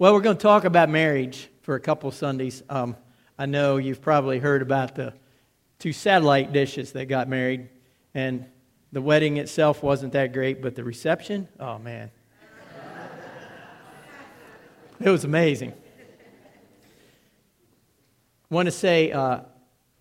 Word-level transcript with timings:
Well, 0.00 0.14
we're 0.14 0.22
going 0.22 0.38
to 0.38 0.42
talk 0.42 0.64
about 0.64 0.88
marriage 0.88 1.50
for 1.60 1.74
a 1.74 1.80
couple 1.80 2.10
Sundays. 2.10 2.62
Um, 2.70 2.96
I 3.38 3.44
know 3.44 3.76
you've 3.76 4.00
probably 4.00 4.38
heard 4.38 4.62
about 4.62 4.94
the 4.94 5.12
two 5.78 5.92
satellite 5.92 6.54
dishes 6.54 6.92
that 6.92 7.04
got 7.04 7.28
married, 7.28 7.68
and 8.14 8.46
the 8.92 9.02
wedding 9.02 9.36
itself 9.36 9.82
wasn't 9.82 10.14
that 10.14 10.32
great, 10.32 10.62
but 10.62 10.74
the 10.74 10.84
reception, 10.84 11.48
oh 11.60 11.78
man. 11.78 12.10
it 15.00 15.10
was 15.10 15.24
amazing. 15.24 15.74
I 18.50 18.54
want 18.54 18.68
to 18.68 18.72
say 18.72 19.12
uh, 19.12 19.40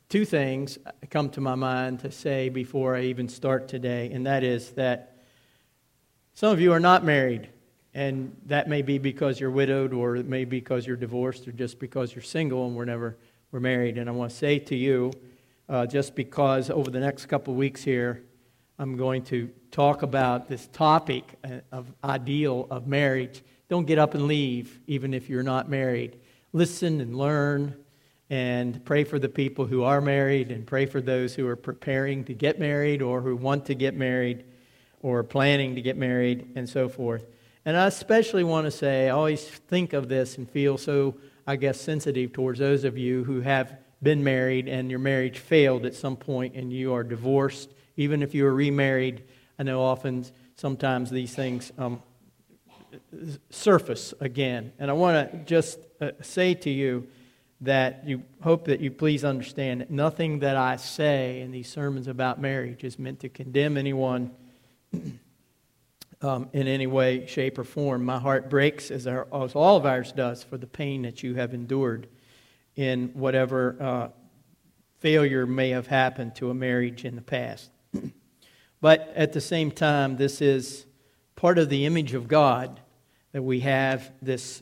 two 0.07 0.23
things 0.23 0.77
come 1.09 1.29
to 1.31 1.41
my 1.41 1.55
mind 1.55 1.99
to 1.99 2.11
say 2.13 2.47
before 2.47 2.95
I 2.95 3.01
even 3.01 3.27
start 3.27 3.67
today, 3.67 4.11
and 4.13 4.25
that 4.25 4.45
is 4.45 4.71
that 4.75 5.17
some 6.35 6.53
of 6.53 6.61
you 6.61 6.71
are 6.71 6.79
not 6.79 7.03
married, 7.03 7.49
and 7.93 8.35
that 8.45 8.69
may 8.69 8.81
be 8.81 8.97
because 8.97 9.39
you're 9.39 9.49
widowed, 9.51 9.93
or 9.93 10.15
it 10.15 10.27
may 10.27 10.45
be 10.45 10.59
because 10.59 10.85
you're 10.85 10.95
divorced, 10.95 11.47
or 11.47 11.51
just 11.51 11.79
because 11.79 12.13
you're 12.13 12.21
single 12.21 12.67
and 12.67 12.75
we're 12.75 12.85
never 12.85 13.17
were 13.51 13.59
married. 13.59 13.97
And 13.97 14.09
I 14.09 14.11
want 14.11 14.31
to 14.31 14.37
say 14.37 14.59
to 14.59 14.75
you, 14.75 15.11
uh, 15.67 15.85
just 15.85 16.15
because 16.15 16.69
over 16.69 16.89
the 16.89 16.99
next 16.99 17.25
couple 17.27 17.53
weeks 17.55 17.83
here, 17.83 18.23
I'm 18.77 18.95
going 18.95 19.23
to 19.25 19.49
talk 19.71 20.03
about 20.03 20.47
this 20.47 20.67
topic 20.67 21.23
uh, 21.43 21.59
of 21.71 21.91
ideal 22.03 22.67
of 22.69 22.87
marriage. 22.87 23.43
Don't 23.69 23.85
get 23.85 23.99
up 23.99 24.13
and 24.13 24.25
leave, 24.25 24.79
even 24.87 25.13
if 25.13 25.29
you're 25.29 25.43
not 25.43 25.69
married. 25.69 26.17
Listen 26.53 27.01
and 27.01 27.15
learn 27.15 27.75
and 28.29 28.83
pray 28.85 29.03
for 29.03 29.19
the 29.19 29.29
people 29.29 29.65
who 29.65 29.83
are 29.83 30.01
married 30.01 30.51
and 30.51 30.65
pray 30.65 30.85
for 30.85 31.01
those 31.01 31.35
who 31.35 31.47
are 31.47 31.55
preparing 31.55 32.23
to 32.23 32.33
get 32.33 32.59
married 32.59 33.01
or 33.01 33.21
who 33.21 33.35
want 33.35 33.65
to 33.65 33.75
get 33.75 33.95
married 33.95 34.43
or 35.01 35.23
planning 35.23 35.75
to 35.75 35.81
get 35.81 35.97
married 35.97 36.51
and 36.55 36.69
so 36.69 36.87
forth. 36.87 37.25
And 37.65 37.75
I 37.77 37.87
especially 37.87 38.43
want 38.43 38.65
to 38.65 38.71
say, 38.71 39.07
I 39.07 39.09
always 39.09 39.43
think 39.43 39.93
of 39.93 40.07
this 40.07 40.37
and 40.37 40.49
feel 40.49 40.77
so, 40.77 41.15
I 41.45 41.55
guess, 41.55 41.79
sensitive 41.79 42.33
towards 42.33 42.59
those 42.59 42.83
of 42.83 42.97
you 42.97 43.23
who 43.23 43.41
have 43.41 43.77
been 44.01 44.23
married 44.23 44.67
and 44.67 44.89
your 44.89 44.99
marriage 44.99 45.39
failed 45.39 45.85
at 45.85 45.93
some 45.93 46.15
point 46.15 46.55
and 46.55 46.71
you 46.71 46.93
are 46.93 47.03
divorced, 47.03 47.69
even 47.97 48.23
if 48.23 48.33
you 48.33 48.45
are 48.45 48.53
remarried. 48.53 49.23
I 49.57 49.63
know 49.63 49.81
often, 49.81 50.25
sometimes 50.55 51.09
these 51.09 51.35
things 51.35 51.71
um, 51.77 52.01
surface 53.49 54.13
again. 54.19 54.71
And 54.79 54.89
I 54.89 54.93
want 54.93 55.31
to 55.31 55.37
just 55.39 55.79
uh, 55.99 56.11
say 56.21 56.53
to 56.55 56.69
you, 56.69 57.07
that 57.61 58.07
you 58.07 58.23
hope 58.41 58.65
that 58.65 58.79
you 58.79 58.89
please 58.89 59.25
understand 59.25 59.81
that 59.81 59.91
nothing 59.91 60.39
that 60.39 60.55
I 60.55 60.77
say 60.77 61.41
in 61.41 61.51
these 61.51 61.69
sermons 61.69 62.07
about 62.07 62.39
marriage 62.39 62.83
is 62.83 62.97
meant 62.97 63.19
to 63.21 63.29
condemn 63.29 63.77
anyone 63.77 64.31
um, 66.21 66.49
in 66.53 66.67
any 66.67 66.87
way, 66.87 67.25
shape, 67.27 67.57
or 67.57 67.63
form. 67.63 68.03
My 68.03 68.19
heart 68.19 68.49
breaks, 68.49 68.91
as, 68.91 69.07
our, 69.07 69.27
as 69.33 69.55
all 69.55 69.77
of 69.77 69.85
ours 69.85 70.11
does, 70.11 70.43
for 70.43 70.57
the 70.57 70.67
pain 70.67 71.03
that 71.03 71.23
you 71.23 71.35
have 71.35 71.53
endured 71.53 72.07
in 72.75 73.09
whatever 73.13 73.75
uh, 73.79 74.07
failure 74.99 75.45
may 75.45 75.69
have 75.69 75.87
happened 75.87 76.35
to 76.35 76.49
a 76.49 76.53
marriage 76.53 77.05
in 77.05 77.15
the 77.15 77.21
past. 77.21 77.71
but 78.81 79.11
at 79.15 79.33
the 79.33 79.41
same 79.41 79.71
time, 79.71 80.17
this 80.17 80.41
is 80.41 80.85
part 81.35 81.57
of 81.57 81.69
the 81.69 81.85
image 81.85 82.13
of 82.13 82.27
God 82.27 82.79
that 83.31 83.41
we 83.41 83.61
have 83.61 84.11
this 84.21 84.61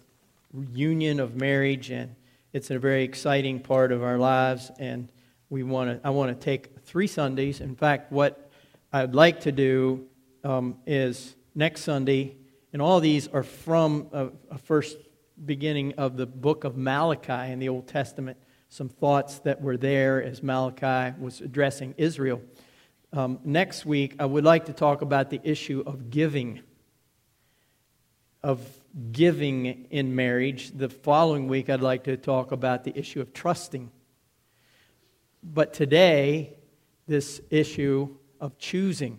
union 0.73 1.19
of 1.19 1.36
marriage 1.36 1.89
and 1.89 2.16
it's 2.58 2.71
a 2.71 2.80
very 2.80 3.03
exciting 3.03 3.59
part 3.59 3.92
of 3.92 4.02
our 4.02 4.17
lives, 4.17 4.71
and 4.80 5.09
we 5.49 5.61
want 5.61 5.92
to. 6.02 6.08
I 6.08 6.09
want 6.09 6.30
to 6.30 6.44
take 6.44 6.80
three 6.86 7.05
Sundays. 7.05 7.61
In 7.61 7.75
fact, 7.75 8.11
what 8.11 8.49
I'd 8.92 9.14
like 9.14 9.42
to 9.42 9.52
do 9.52 10.08
um, 10.44 10.77
is 10.88 11.36
next 11.58 11.81
Sunday, 11.81 12.38
and 12.72 12.83
all 12.83 13.00
these 13.00 13.27
are 13.30 13.41
from 13.41 14.08
a, 14.13 14.27
a 14.52 14.58
first 14.59 14.95
beginning 15.44 15.95
of 15.95 16.16
the 16.16 16.27
book 16.27 16.64
of 16.64 16.77
Malachi 16.77 17.52
in 17.52 17.58
the 17.58 17.67
Old 17.67 17.88
Testament. 17.88 18.38
Some 18.69 18.89
thoughts 18.89 19.39
that 19.39 19.59
were 19.59 19.75
there 19.75 20.22
as 20.23 20.44
Malachi 20.44 21.16
was 21.19 21.41
addressing 21.41 21.95
Israel. 21.97 22.41
Um, 23.11 23.39
next 23.43 23.87
week, 23.87 24.15
I 24.20 24.26
would 24.26 24.43
like 24.43 24.65
to 24.65 24.73
talk 24.73 25.02
about 25.02 25.32
the 25.32 25.42
issue 25.43 25.83
of 25.87 26.11
giving, 26.11 26.61
of 28.43 28.61
giving 29.11 29.87
in 29.89 30.15
marriage. 30.15 30.71
The 30.77 30.89
following 30.89 31.48
week, 31.48 31.71
I'd 31.71 31.82
like 31.82 32.03
to 32.03 32.17
talk 32.17 32.52
about 32.52 32.83
the 32.83 32.95
issue 32.95 33.20
of 33.20 33.33
trusting. 33.33 33.89
But 35.42 35.73
today, 35.73 36.59
this 37.08 37.42
issue 37.49 38.15
of 38.39 38.59
choosing. 38.59 39.17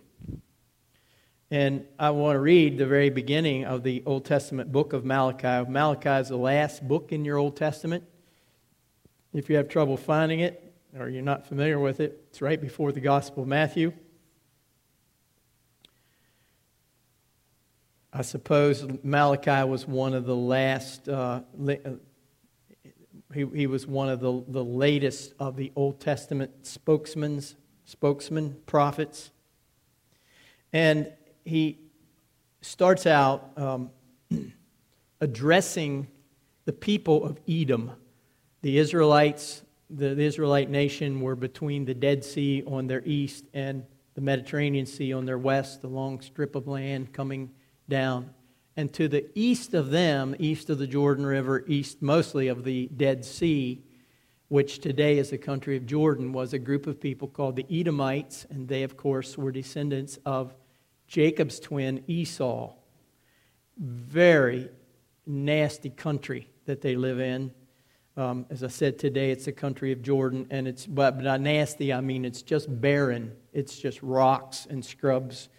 And 1.51 1.85
I 1.97 2.11
want 2.11 2.35
to 2.35 2.39
read 2.39 2.77
the 2.77 2.85
very 2.85 3.09
beginning 3.09 3.65
of 3.65 3.81
the 3.81 4.03
Old 4.05 4.23
Testament 4.23 4.71
book 4.71 4.93
of 4.93 5.03
Malachi. 5.03 5.67
Malachi 5.67 6.09
is 6.09 6.27
the 6.27 6.37
last 6.37 6.87
book 6.87 7.11
in 7.11 7.25
your 7.25 7.37
Old 7.37 7.57
Testament. 7.57 8.03
If 9.33 9.49
you 9.49 9.55
have 9.55 9.67
trouble 9.67 9.97
finding 9.97 10.41
it 10.41 10.75
or 10.95 11.09
you're 11.09 11.23
not 11.23 11.47
familiar 11.47 11.79
with 11.79 12.01
it, 12.01 12.23
it's 12.29 12.39
right 12.43 12.61
before 12.61 12.91
the 12.91 12.99
Gospel 12.99 13.43
of 13.43 13.49
Matthew. 13.49 13.93
I 18.13 18.21
suppose 18.21 18.85
Malachi 19.03 19.67
was 19.67 19.87
one 19.87 20.13
of 20.13 20.25
the 20.25 20.35
last, 20.35 21.09
uh, 21.09 21.41
uh, 21.67 21.75
he, 23.33 23.45
he 23.55 23.65
was 23.65 23.87
one 23.87 24.09
of 24.09 24.19
the, 24.19 24.43
the 24.47 24.63
latest 24.63 25.33
of 25.39 25.55
the 25.55 25.71
Old 25.75 25.99
Testament 25.99 26.67
spokesmen, 26.67 27.41
spokesman, 27.85 28.57
prophets. 28.67 29.31
And 30.71 31.11
he 31.45 31.79
starts 32.61 33.05
out 33.05 33.51
um, 33.57 33.89
addressing 35.21 36.07
the 36.65 36.73
people 36.73 37.23
of 37.23 37.39
Edom. 37.47 37.91
The 38.61 38.77
Israelites, 38.77 39.63
the, 39.89 40.13
the 40.15 40.23
Israelite 40.23 40.69
nation, 40.69 41.21
were 41.21 41.35
between 41.35 41.85
the 41.85 41.93
Dead 41.93 42.23
Sea 42.23 42.63
on 42.67 42.87
their 42.87 43.01
east 43.05 43.45
and 43.53 43.83
the 44.15 44.21
Mediterranean 44.21 44.85
Sea 44.85 45.13
on 45.13 45.25
their 45.25 45.37
west, 45.37 45.81
the 45.81 45.87
long 45.87 46.19
strip 46.21 46.55
of 46.55 46.67
land 46.67 47.13
coming 47.13 47.49
down. 47.87 48.29
And 48.75 48.93
to 48.93 49.07
the 49.07 49.25
east 49.35 49.73
of 49.73 49.91
them, 49.91 50.35
east 50.39 50.69
of 50.69 50.77
the 50.77 50.87
Jordan 50.87 51.25
River, 51.25 51.63
east 51.67 52.01
mostly 52.01 52.47
of 52.47 52.63
the 52.63 52.87
Dead 52.87 53.25
Sea, 53.25 53.83
which 54.47 54.79
today 54.79 55.17
is 55.17 55.29
the 55.29 55.37
country 55.37 55.77
of 55.77 55.85
Jordan, 55.85 56.33
was 56.33 56.53
a 56.53 56.59
group 56.59 56.87
of 56.87 56.99
people 56.99 57.27
called 57.27 57.55
the 57.55 57.65
Edomites, 57.69 58.45
and 58.49 58.67
they, 58.67 58.83
of 58.83 58.97
course, 58.97 59.37
were 59.37 59.51
descendants 59.51 60.17
of 60.25 60.53
Jacob's 61.09 61.59
twin 61.59 62.03
Esau. 62.07 62.71
Very 63.77 64.69
nasty 65.25 65.89
country 65.89 66.47
that 66.65 66.81
they 66.81 66.95
live 66.95 67.19
in. 67.19 67.51
Um, 68.15 68.45
as 68.51 68.63
I 68.63 68.67
said 68.67 68.99
today, 68.99 69.31
it's 69.31 69.45
the 69.45 69.51
country 69.51 69.91
of 69.91 70.03
Jordan, 70.03 70.45
and 70.51 70.67
it's 70.67 70.85
but, 70.85 71.21
but 71.23 71.41
nasty. 71.41 71.91
I 71.91 72.01
mean, 72.01 72.25
it's 72.25 72.43
just 72.43 72.67
barren. 72.79 73.35
It's 73.53 73.79
just 73.79 74.03
rocks 74.03 74.67
and 74.69 74.85
scrubs 74.85 75.49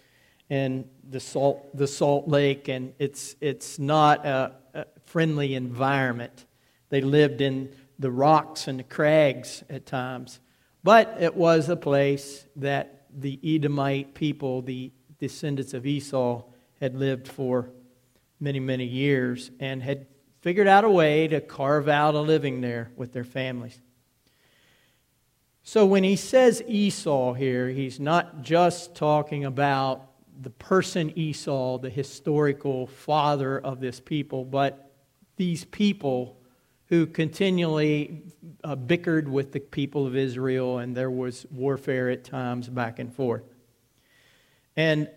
and 0.49 0.87
the 1.09 1.19
salt, 1.19 1.75
the 1.75 1.87
salt 1.87 2.27
lake, 2.27 2.69
and 2.69 2.93
it's, 2.97 3.35
it's 3.41 3.77
not 3.77 4.25
a, 4.25 4.53
a 4.73 4.85
friendly 5.05 5.55
environment. 5.55 6.45
They 6.89 7.01
lived 7.01 7.41
in 7.41 7.73
the 7.99 8.11
rocks 8.11 8.67
and 8.67 8.79
the 8.79 8.83
crags 8.83 9.63
at 9.69 9.85
times. 9.85 10.39
But 10.83 11.17
it 11.19 11.35
was 11.35 11.67
a 11.67 11.75
place 11.75 12.45
that 12.57 13.05
the 13.13 13.39
Edomite 13.43 14.13
people, 14.13 14.61
the 14.61 14.91
descendants 15.21 15.73
of 15.73 15.85
Esau, 15.85 16.43
had 16.81 16.95
lived 16.95 17.27
for 17.27 17.69
many, 18.39 18.59
many 18.59 18.85
years 18.85 19.51
and 19.59 19.81
had 19.81 20.07
figured 20.41 20.67
out 20.67 20.83
a 20.83 20.89
way 20.89 21.27
to 21.27 21.39
carve 21.39 21.87
out 21.87 22.15
a 22.15 22.19
living 22.19 22.59
there 22.59 22.91
with 22.97 23.13
their 23.13 23.23
families. 23.23 23.79
So 25.63 25.85
when 25.85 26.03
he 26.03 26.15
says 26.15 26.63
Esau 26.67 27.33
here, 27.33 27.69
he's 27.69 27.99
not 27.99 28.41
just 28.41 28.95
talking 28.95 29.45
about 29.45 30.07
the 30.41 30.49
person 30.49 31.13
Esau, 31.15 31.77
the 31.77 31.89
historical 31.89 32.87
father 32.87 33.59
of 33.59 33.79
this 33.79 33.99
people, 33.99 34.43
but 34.43 34.91
these 35.35 35.65
people 35.65 36.41
who 36.87 37.05
continually 37.05 38.23
uh, 38.63 38.75
bickered 38.75 39.29
with 39.29 39.51
the 39.51 39.59
people 39.59 40.07
of 40.07 40.15
Israel, 40.15 40.79
and 40.79 40.97
there 40.97 41.11
was 41.11 41.45
warfare 41.51 42.09
at 42.09 42.23
times 42.23 42.67
back 42.67 42.97
and 42.97 43.13
forth. 43.13 43.43
And, 44.75 45.09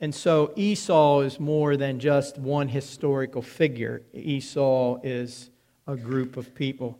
and 0.00 0.14
so 0.14 0.52
Esau 0.56 1.20
is 1.20 1.40
more 1.40 1.76
than 1.76 1.98
just 1.98 2.38
one 2.38 2.68
historical 2.68 3.42
figure, 3.42 4.02
Esau 4.12 5.00
is 5.02 5.50
a 5.86 5.96
group 5.96 6.36
of 6.36 6.54
people. 6.54 6.98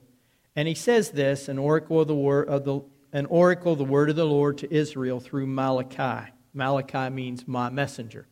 And 0.57 0.67
he 0.67 0.75
says 0.75 1.11
this 1.11 1.49
an 1.49 1.59
oracle 1.59 2.01
of 2.01 2.09
the 2.09 2.15
word 2.15 2.49
of 2.49 2.65
the 2.65 2.81
an 3.13 3.27
oracle 3.27 3.77
the 3.77 3.85
word 3.85 4.11
of 4.11 4.17
the 4.17 4.25
Lord 4.25 4.59
to 4.59 4.75
Israel 4.75 5.21
through 5.21 5.47
Malachi. 5.47 6.31
Malachi 6.53 7.11
means 7.11 7.47
my 7.47 7.71
messenger. 7.71 8.27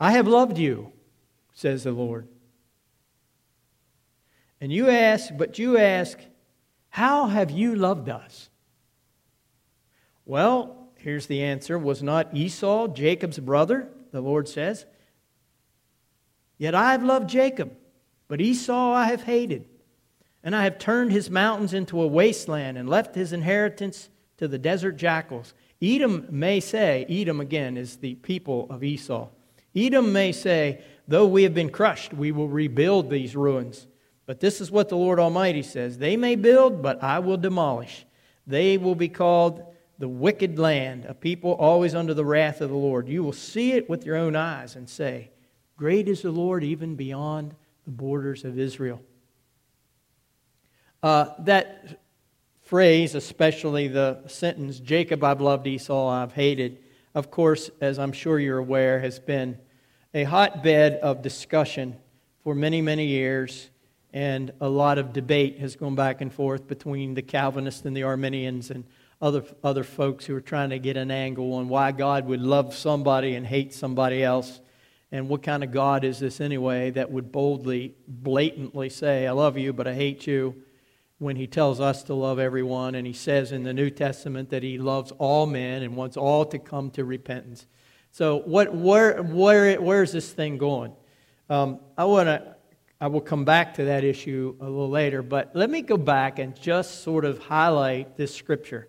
I 0.00 0.12
have 0.12 0.26
loved 0.26 0.58
you, 0.58 0.92
says 1.52 1.84
the 1.84 1.92
Lord. 1.92 2.28
And 4.60 4.72
you 4.72 4.88
ask, 4.88 5.30
but 5.36 5.58
you 5.58 5.78
ask, 5.78 6.18
how 6.90 7.26
have 7.26 7.50
you 7.50 7.76
loved 7.76 8.08
us? 8.08 8.48
Well, 10.24 10.77
here's 10.98 11.26
the 11.26 11.42
answer. 11.42 11.78
Was 11.78 12.02
not 12.02 12.34
Esau 12.34 12.88
Jacob's 12.88 13.38
brother, 13.38 13.88
the 14.12 14.20
Lord 14.20 14.48
says? 14.48 14.86
Yet 16.58 16.74
I 16.74 16.92
have 16.92 17.02
loved 17.02 17.30
Jacob, 17.30 17.72
but 18.26 18.40
Esau 18.40 18.92
I 18.92 19.06
have 19.06 19.22
hated. 19.22 19.66
And 20.42 20.54
I 20.54 20.64
have 20.64 20.78
turned 20.78 21.12
his 21.12 21.30
mountains 21.30 21.74
into 21.74 22.00
a 22.00 22.06
wasteland 22.06 22.78
and 22.78 22.88
left 22.88 23.14
his 23.14 23.32
inheritance 23.32 24.08
to 24.38 24.48
the 24.48 24.58
desert 24.58 24.96
jackals. 24.96 25.54
Edom 25.82 26.26
may 26.30 26.60
say, 26.60 27.04
Edom 27.08 27.40
again 27.40 27.76
is 27.76 27.96
the 27.96 28.14
people 28.16 28.66
of 28.70 28.82
Esau. 28.82 29.28
Edom 29.74 30.12
may 30.12 30.32
say, 30.32 30.82
Though 31.06 31.26
we 31.26 31.44
have 31.44 31.54
been 31.54 31.70
crushed, 31.70 32.12
we 32.12 32.32
will 32.32 32.48
rebuild 32.48 33.08
these 33.08 33.34
ruins. 33.34 33.86
But 34.26 34.40
this 34.40 34.60
is 34.60 34.70
what 34.70 34.90
the 34.90 34.96
Lord 34.96 35.18
Almighty 35.18 35.62
says 35.62 35.98
They 35.98 36.16
may 36.16 36.36
build, 36.36 36.82
but 36.82 37.02
I 37.02 37.18
will 37.18 37.36
demolish. 37.36 38.04
They 38.46 38.78
will 38.78 38.94
be 38.94 39.08
called 39.08 39.62
the 39.98 40.08
wicked 40.08 40.58
land, 40.58 41.04
a 41.06 41.14
people 41.14 41.52
always 41.52 41.94
under 41.94 42.14
the 42.14 42.24
wrath 42.24 42.60
of 42.60 42.70
the 42.70 42.76
Lord. 42.76 43.08
You 43.08 43.22
will 43.22 43.32
see 43.32 43.72
it 43.72 43.90
with 43.90 44.06
your 44.06 44.16
own 44.16 44.36
eyes 44.36 44.76
and 44.76 44.88
say, 44.88 45.30
Great 45.76 46.08
is 46.08 46.22
the 46.22 46.30
Lord 46.30 46.64
even 46.64 46.96
beyond 46.96 47.54
the 47.84 47.90
borders 47.90 48.44
of 48.44 48.58
Israel. 48.58 49.00
Uh, 51.02 51.26
that 51.40 52.00
phrase, 52.62 53.14
especially 53.14 53.88
the 53.88 54.20
sentence, 54.26 54.80
Jacob 54.80 55.22
I've 55.22 55.40
loved, 55.40 55.66
Esau 55.66 56.08
I've 56.08 56.32
hated, 56.32 56.78
of 57.14 57.30
course, 57.30 57.70
as 57.80 57.98
I'm 57.98 58.12
sure 58.12 58.38
you're 58.38 58.58
aware, 58.58 59.00
has 59.00 59.18
been 59.18 59.58
a 60.14 60.24
hotbed 60.24 60.94
of 60.94 61.22
discussion 61.22 61.96
for 62.42 62.54
many, 62.54 62.82
many 62.82 63.06
years, 63.06 63.70
and 64.12 64.52
a 64.60 64.68
lot 64.68 64.98
of 64.98 65.12
debate 65.12 65.58
has 65.58 65.76
gone 65.76 65.94
back 65.94 66.20
and 66.20 66.32
forth 66.32 66.66
between 66.66 67.14
the 67.14 67.22
Calvinists 67.22 67.84
and 67.84 67.96
the 67.96 68.02
Arminians 68.02 68.70
and 68.70 68.84
other, 69.20 69.44
other 69.64 69.84
folks 69.84 70.26
who 70.26 70.36
are 70.36 70.40
trying 70.40 70.70
to 70.70 70.78
get 70.78 70.96
an 70.96 71.10
angle 71.10 71.54
on 71.54 71.68
why 71.68 71.92
God 71.92 72.26
would 72.26 72.40
love 72.40 72.74
somebody 72.74 73.34
and 73.34 73.46
hate 73.46 73.74
somebody 73.74 74.22
else. 74.22 74.60
And 75.10 75.28
what 75.28 75.42
kind 75.42 75.64
of 75.64 75.72
God 75.72 76.04
is 76.04 76.18
this 76.18 76.40
anyway 76.40 76.90
that 76.90 77.10
would 77.10 77.32
boldly, 77.32 77.94
blatantly 78.06 78.90
say, 78.90 79.26
I 79.26 79.32
love 79.32 79.56
you, 79.56 79.72
but 79.72 79.86
I 79.86 79.94
hate 79.94 80.26
you, 80.26 80.62
when 81.18 81.34
he 81.34 81.48
tells 81.48 81.80
us 81.80 82.04
to 82.04 82.14
love 82.14 82.38
everyone. 82.38 82.94
And 82.94 83.06
he 83.06 83.12
says 83.12 83.50
in 83.50 83.64
the 83.64 83.72
New 83.72 83.90
Testament 83.90 84.50
that 84.50 84.62
he 84.62 84.78
loves 84.78 85.12
all 85.18 85.46
men 85.46 85.82
and 85.82 85.96
wants 85.96 86.16
all 86.16 86.44
to 86.46 86.58
come 86.58 86.90
to 86.92 87.04
repentance. 87.04 87.66
So, 88.12 88.38
what, 88.38 88.74
where, 88.74 89.22
where, 89.22 89.80
where 89.80 90.02
is 90.02 90.12
this 90.12 90.32
thing 90.32 90.58
going? 90.58 90.92
Um, 91.50 91.80
I 91.96 92.04
want 92.04 92.26
to. 92.26 92.54
I 93.00 93.06
will 93.06 93.20
come 93.20 93.44
back 93.44 93.74
to 93.74 93.84
that 93.84 94.02
issue 94.02 94.56
a 94.60 94.64
little 94.64 94.90
later, 94.90 95.22
but 95.22 95.52
let 95.54 95.70
me 95.70 95.82
go 95.82 95.96
back 95.96 96.40
and 96.40 96.60
just 96.60 97.04
sort 97.04 97.24
of 97.24 97.38
highlight 97.38 98.16
this 98.16 98.34
scripture 98.34 98.88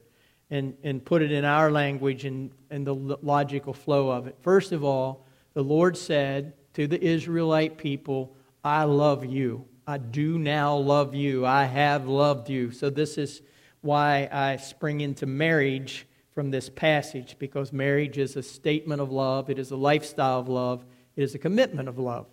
and, 0.52 0.76
and 0.84 1.04
put 1.04 1.22
it 1.22 1.32
in 1.32 1.46
our 1.46 1.72
language 1.72 2.26
and, 2.26 2.52
and 2.70 2.86
the 2.86 2.94
logical 2.94 3.74
flow 3.74 4.10
of 4.10 4.28
it. 4.28 4.36
First 4.42 4.72
of 4.72 4.84
all, 4.84 5.26
the 5.54 5.64
Lord 5.64 5.98
said 5.98 6.54
to 6.74 6.88
the 6.88 7.04
Israelite 7.04 7.78
people, 7.78 8.36
I 8.64 8.84
love 8.84 9.26
you. 9.26 9.66
I 9.88 9.98
do 9.98 10.38
now 10.38 10.76
love 10.76 11.16
you. 11.16 11.46
I 11.46 11.66
have 11.66 12.08
loved 12.08 12.50
you. 12.50 12.72
So, 12.72 12.90
this 12.90 13.18
is 13.18 13.42
why 13.82 14.30
I 14.32 14.58
spring 14.58 15.02
into 15.02 15.26
marriage 15.26 16.06
from 16.32 16.52
this 16.52 16.70
passage, 16.70 17.38
because 17.40 17.74
marriage 17.74 18.18
is 18.18 18.36
a 18.36 18.44
statement 18.44 19.02
of 19.02 19.12
love, 19.12 19.50
it 19.50 19.58
is 19.58 19.72
a 19.72 19.76
lifestyle 19.76 20.40
of 20.40 20.48
love, 20.48 20.86
it 21.16 21.24
is 21.24 21.34
a 21.34 21.40
commitment 21.40 21.90
of 21.90 21.98
love. 21.98 22.28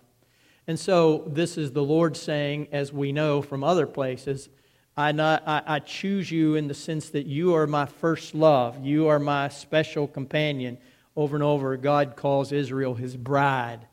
And 0.67 0.79
so, 0.79 1.23
this 1.27 1.57
is 1.57 1.71
the 1.71 1.83
Lord 1.83 2.15
saying, 2.15 2.67
as 2.71 2.93
we 2.93 3.11
know 3.11 3.41
from 3.41 3.63
other 3.63 3.87
places, 3.87 4.49
I, 4.97 5.11
not, 5.11 5.43
I, 5.45 5.61
I, 5.67 5.79
choose 5.79 6.31
you 6.31 6.55
in 6.55 6.67
the 6.67 6.73
sense 6.73 7.09
that 7.11 7.27
you 7.27 7.53
are 7.53 7.67
my 7.67 7.85
first 7.85 8.33
love. 8.33 8.83
You 8.83 9.09
are 9.09 9.19
my 9.19 9.47
special 9.49 10.07
companion. 10.07 10.79
Over 11.15 11.35
and 11.35 11.43
over, 11.43 11.77
God 11.77 12.15
calls 12.15 12.51
Israel 12.51 12.95
his 12.95 13.15
bride, 13.15 13.85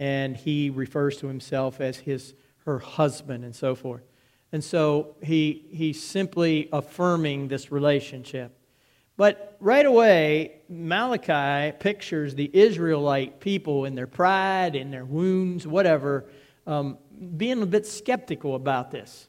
and 0.00 0.36
he 0.36 0.70
refers 0.70 1.18
to 1.18 1.28
himself 1.28 1.80
as 1.80 1.98
his, 1.98 2.34
her 2.64 2.80
husband, 2.80 3.44
and 3.44 3.54
so 3.54 3.76
forth. 3.76 4.02
And 4.50 4.64
so 4.64 5.14
he, 5.22 5.64
he's 5.70 6.02
simply 6.02 6.68
affirming 6.72 7.46
this 7.46 7.70
relationship. 7.70 8.50
But 9.16 9.56
right 9.60 9.86
away, 9.86 10.60
Malachi 10.68 11.76
pictures 11.78 12.34
the 12.34 12.50
Israelite 12.52 13.38
people 13.38 13.84
in 13.84 13.94
their 13.94 14.06
pride, 14.08 14.74
in 14.74 14.90
their 14.90 15.04
wounds, 15.04 15.68
whatever, 15.68 16.24
um, 16.66 16.98
being 17.36 17.62
a 17.62 17.66
bit 17.66 17.86
skeptical 17.86 18.56
about 18.56 18.90
this 18.90 19.27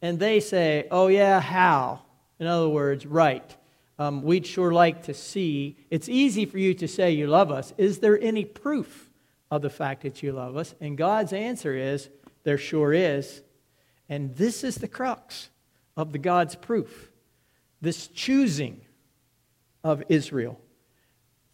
and 0.00 0.18
they 0.18 0.40
say, 0.40 0.86
oh, 0.90 1.08
yeah, 1.08 1.40
how? 1.40 2.02
In 2.38 2.46
other 2.46 2.68
words, 2.68 3.04
right. 3.06 3.56
Um, 3.98 4.22
we'd 4.22 4.46
sure 4.46 4.72
like 4.72 5.04
to 5.04 5.14
see. 5.14 5.76
It's 5.90 6.08
easy 6.08 6.46
for 6.46 6.58
you 6.58 6.74
to 6.74 6.86
say 6.86 7.10
you 7.10 7.26
love 7.26 7.50
us. 7.50 7.72
Is 7.76 7.98
there 7.98 8.20
any 8.20 8.44
proof 8.44 9.10
of 9.50 9.62
the 9.62 9.70
fact 9.70 10.02
that 10.02 10.22
you 10.22 10.32
love 10.32 10.56
us? 10.56 10.74
And 10.80 10.96
God's 10.96 11.32
answer 11.32 11.74
is, 11.74 12.08
there 12.44 12.58
sure 12.58 12.92
is. 12.92 13.42
And 14.08 14.34
this 14.36 14.62
is 14.62 14.76
the 14.76 14.88
crux 14.88 15.50
of 15.96 16.12
the 16.12 16.18
God's 16.18 16.54
proof 16.54 17.10
this 17.80 18.08
choosing 18.08 18.80
of 19.84 20.02
Israel. 20.08 20.60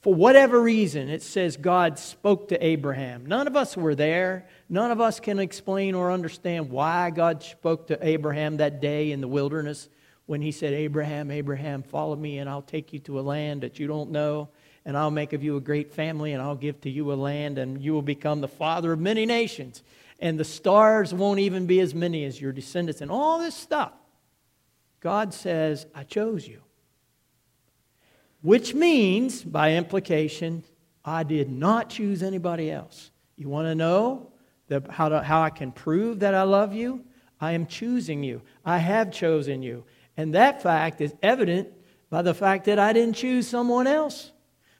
For 0.05 0.12
whatever 0.12 0.61
reason, 0.61 1.09
it 1.09 1.23
says 1.23 1.56
God 1.56 1.99
spoke 1.99 2.49
to 2.49 2.62
Abraham. 2.62 3.25
None 3.25 3.47
of 3.47 3.56
us 3.56 3.75
were 3.75 3.95
there. 3.95 4.47
None 4.69 4.91
of 4.91 5.01
us 5.01 5.19
can 5.19 5.39
explain 5.39 5.95
or 5.95 6.12
understand 6.12 6.69
why 6.69 7.09
God 7.09 7.43
spoke 7.43 7.87
to 7.87 7.99
Abraham 8.06 8.59
that 8.59 8.83
day 8.83 9.12
in 9.12 9.23
the 9.23 9.29
wilderness 9.29 9.89
when 10.27 10.43
he 10.43 10.53
said, 10.53 10.75
Abraham, 10.75 11.31
Abraham, 11.31 11.83
follow 11.83 12.17
me, 12.17 12.37
and 12.37 12.51
I'll 12.51 12.61
take 12.61 12.93
you 12.93 12.99
to 12.99 13.19
a 13.19 13.23
land 13.23 13.62
that 13.62 13.79
you 13.79 13.87
don't 13.87 14.11
know, 14.11 14.51
and 14.85 14.95
I'll 14.95 15.11
make 15.11 15.33
of 15.33 15.43
you 15.43 15.56
a 15.56 15.61
great 15.62 15.95
family, 15.95 16.35
and 16.35 16.43
I'll 16.43 16.55
give 16.55 16.83
to 16.83 16.91
you 16.91 17.11
a 17.11 17.15
land, 17.15 17.56
and 17.56 17.83
you 17.83 17.95
will 17.95 18.03
become 18.03 18.43
the 18.43 18.47
father 18.47 18.93
of 18.93 19.01
many 19.01 19.25
nations. 19.25 19.83
And 20.21 20.39
the 20.39 20.45
stars 20.45 21.15
won't 21.15 21.41
even 21.41 21.65
be 21.65 21.81
as 21.81 21.95
many 21.95 22.27
as 22.27 22.39
your 22.39 22.53
descendants, 22.53 23.01
and 23.01 23.11
all 23.11 23.39
this 23.39 23.55
stuff. 23.55 23.95
God 25.01 25.33
says, 25.33 25.87
I 25.95 26.03
chose 26.03 26.47
you. 26.47 26.61
Which 28.44 28.75
means, 28.75 29.43
by 29.43 29.73
implication, 29.73 30.64
I 31.02 31.23
did 31.23 31.49
not 31.49 31.88
choose 31.88 32.23
anybody 32.23 32.70
else. 32.70 33.11
You 33.37 33.49
want 33.49 33.69
to 33.69 33.75
know 33.75 34.32
the, 34.69 34.85
how, 34.91 35.08
to, 35.08 35.23
how 35.23 35.41
I 35.41 35.49
can 35.49 35.73
prove 35.73 36.20
that 36.20 36.35
I 36.35 36.43
love 36.43 36.75
you? 36.75 37.06
I 37.41 37.52
am 37.52 37.67
choosing 37.67 38.23
you. 38.23 38.43
I 38.62 38.76
have 38.76 39.11
chosen 39.11 39.62
you. 39.62 39.87
And 40.19 40.35
that 40.35 40.62
fact 40.62 41.00
is 41.00 41.14
evident 41.23 41.69
by 42.11 42.20
the 42.20 42.35
fact 42.35 42.67
that 42.67 42.79
I 42.79 42.93
didn't 42.93 43.17
choose 43.17 43.49
someone 43.49 43.87
else. 43.87 44.31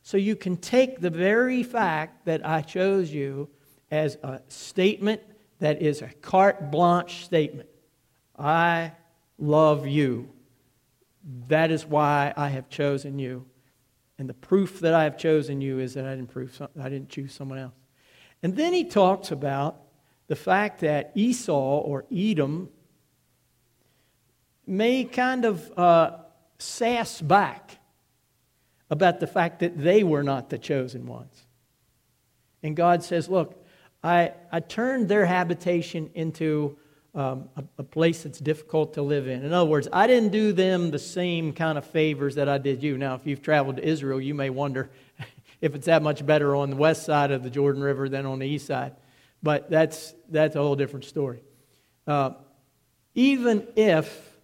So 0.03 0.19
you 0.19 0.37
can 0.37 0.59
take 0.59 1.01
the 1.01 1.09
very 1.09 1.63
fact 1.63 2.27
that 2.27 2.47
I 2.47 2.61
chose 2.61 3.11
you 3.11 3.49
as 3.91 4.17
a 4.17 4.43
statement 4.49 5.23
that 5.61 5.81
is 5.81 6.03
a 6.03 6.09
carte 6.21 6.71
blanche 6.71 7.25
statement. 7.25 7.71
I 8.39 8.93
love 9.39 9.87
you. 9.87 10.29
That 11.49 11.71
is 11.71 11.87
why 11.87 12.35
I 12.37 12.49
have 12.51 12.69
chosen 12.69 13.19
you. 13.19 13.47
And 14.19 14.29
the 14.29 14.35
proof 14.35 14.81
that 14.81 14.95
I 14.95 15.05
have 15.05 15.19
chosen 15.19 15.61
you 15.61 15.81
is 15.81 15.95
that 15.95 16.05
I 16.05 16.15
didn't, 16.15 16.31
prove 16.31 16.55
some, 16.55 16.69
I 16.81 16.89
didn't 16.89 17.09
choose 17.09 17.33
someone 17.33 17.59
else. 17.59 17.75
And 18.43 18.57
then 18.57 18.73
he 18.73 18.85
talks 18.85 19.31
about 19.31 19.81
the 20.29 20.37
fact 20.37 20.81
that 20.81 21.13
Esau 21.15 21.79
or 21.81 22.05
Edom 22.15 22.69
may 24.67 25.05
kind 25.05 25.45
of 25.45 25.79
uh, 25.79 26.19
sass 26.59 27.21
back 27.21 27.79
about 28.91 29.21
the 29.21 29.27
fact 29.27 29.61
that 29.61 29.77
they 29.77 30.05
were 30.05 30.23
not 30.23 30.51
the 30.51 30.59
chosen 30.59 31.07
ones. 31.07 31.47
And 32.63 32.77
God 32.77 33.03
says, 33.03 33.29
Look, 33.29 33.63
I, 34.03 34.33
I 34.53 34.61
turned 34.61 35.09
their 35.09 35.27
habitation 35.27 36.11
into 36.15 36.79
um, 37.15 37.49
a, 37.57 37.65
a, 37.79 37.83
place 37.85 38.25
that's 38.25 38.41
difficult 38.41 38.95
to 38.95 39.03
live 39.03 39.29
in. 39.29 39.45
In 39.45 39.53
other 39.53 39.71
words, 39.71 39.87
I 39.93 40.09
didn't 40.09 40.31
do 40.31 40.53
them 40.53 40.91
the 40.91 40.99
same 40.99 41.53
kind 41.53 41.79
of 41.79 41.85
favors 41.85 42.35
that 42.35 42.49
I 42.49 42.59
did 42.59 42.83
you. 42.83 42.99
Now, 42.99 43.15
if 43.15 43.25
you've 43.25 43.43
traveled 43.43 43.77
to 43.77 43.87
Israel, 43.87 44.21
you 44.21 44.35
may 44.35 44.51
wonder 44.51 44.91
if 45.61 45.75
it's 45.77 45.87
that 45.87 46.03
much 46.03 46.27
better 46.27 46.57
on 46.57 46.71
the 46.71 46.77
west 46.77 47.05
side 47.05 47.31
of 47.31 47.45
the 47.45 47.51
Jordan 47.51 47.83
River 47.83 48.09
than 48.09 48.27
on 48.27 48.41
the 48.41 48.47
east 48.47 48.67
side. 48.67 48.95
But 49.43 49.71
that's, 49.71 50.15
that's 50.29 50.57
a 50.57 50.59
whole 50.59 50.75
different 50.75 51.05
story. 51.05 51.43
Uh, 52.07 52.33
even 53.15 53.69
if 53.77 54.37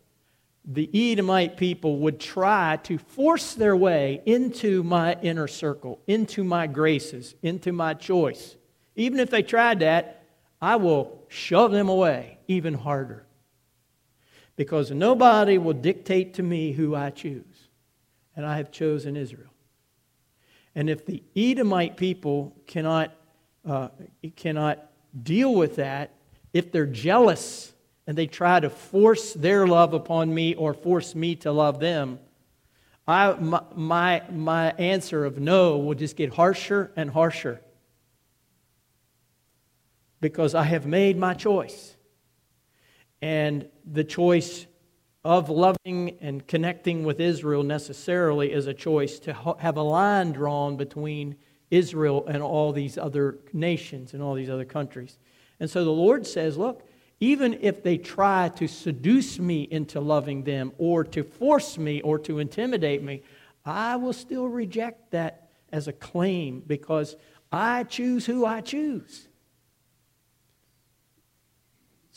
the 0.65 1.13
Edomite 1.13 1.57
people 1.57 1.99
would 1.99 2.21
try 2.21 2.79
to 2.85 2.99
force 2.99 3.55
their 3.55 3.77
way 3.77 4.23
into 4.27 4.85
my 4.85 5.17
inner 5.23 5.49
circle, 5.49 6.01
into 6.07 6.45
my 6.45 6.69
graces, 6.69 7.35
into 7.43 7.73
my 7.73 7.95
choice, 7.95 8.57
even 8.95 9.19
if 9.19 9.31
they 9.31 9.43
tried 9.43 9.81
that, 9.81 10.25
I 10.63 10.77
will 10.77 11.25
shove 11.29 11.73
them 11.73 11.89
away 11.89 12.39
even 12.51 12.75
harder. 12.75 13.25
Because 14.57 14.91
nobody 14.91 15.57
will 15.57 15.73
dictate 15.73 16.35
to 16.35 16.43
me 16.43 16.73
who 16.73 16.95
I 16.95 17.11
choose. 17.11 17.69
And 18.35 18.45
I 18.45 18.57
have 18.57 18.71
chosen 18.71 19.17
Israel. 19.17 19.51
And 20.75 20.91
if 20.91 21.07
the 21.07 21.23
Edomite 21.37 21.97
people 21.97 22.55
cannot, 22.67 23.15
uh, 23.65 23.89
cannot 24.37 24.91
deal 25.23 25.55
with 25.55 25.77
that, 25.77 26.15
if 26.53 26.73
they're 26.73 26.87
jealous 26.87 27.73
and 28.07 28.19
they 28.19 28.27
try 28.27 28.61
to 28.61 28.71
force 28.71 29.33
their 29.33 29.67
love 29.67 29.95
upon 29.95 30.35
me 30.35 30.55
or 30.55 30.75
force 30.75 31.15
me 31.15 31.37
to 31.37 31.53
love 31.53 31.81
them, 31.81 32.19
I, 33.07 33.33
my, 33.33 33.63
my, 33.75 34.23
my 34.31 34.71
answer 34.73 35.25
of 35.25 35.39
no 35.39 35.79
will 35.79 35.95
just 35.95 36.17
get 36.17 36.35
harsher 36.35 36.93
and 36.97 37.11
harsher. 37.11 37.61
because 40.21 40.55
I 40.55 40.65
have 40.65 40.87
made 40.87 41.17
my 41.17 41.35
choice. 41.35 41.97
And 43.23 43.67
the 43.91 44.05
choice 44.05 44.67
of 45.25 45.51
loving 45.51 46.17
and 46.21 46.47
connecting 46.47 47.05
with 47.05 47.21
Israel 47.21 47.63
necessarily 47.63 48.53
is 48.53 48.67
a 48.67 48.75
choice 48.75 49.19
to 49.21 49.35
have 49.59 49.77
a 49.77 49.83
line 49.83 50.33
drawn 50.33 50.77
between 50.77 51.37
Israel 51.71 52.27
and 52.27 52.43
all 52.43 52.73
these 52.73 52.97
other 52.97 53.39
nations 53.53 54.15
and 54.15 54.23
all 54.23 54.35
these 54.35 54.51
other 54.51 54.65
countries. 54.65 55.19
And 55.61 55.69
so 55.69 55.85
the 55.85 55.91
Lord 55.91 56.27
says, 56.27 56.57
Look, 56.57 56.89
even 57.21 57.59
if 57.61 57.83
they 57.83 57.99
try 57.99 58.49
to 58.57 58.67
seduce 58.67 59.39
me 59.39 59.69
into 59.71 60.01
loving 60.01 60.43
them 60.45 60.73
or 60.79 61.05
to 61.05 61.23
force 61.23 61.77
me 61.77 62.01
or 62.01 62.19
to 62.21 62.39
intimidate 62.39 63.03
me, 63.03 63.23
I 63.65 63.97
will 63.97 64.15
still 64.15 64.49
reject 64.49 65.11
that 65.11 65.51
as 65.71 65.87
a 65.87 65.93
claim 65.93 66.63
because 66.67 67.17
I 67.53 67.85
choose 67.85 68.25
who 68.25 68.47
I 68.47 68.63
choose. 68.63 69.29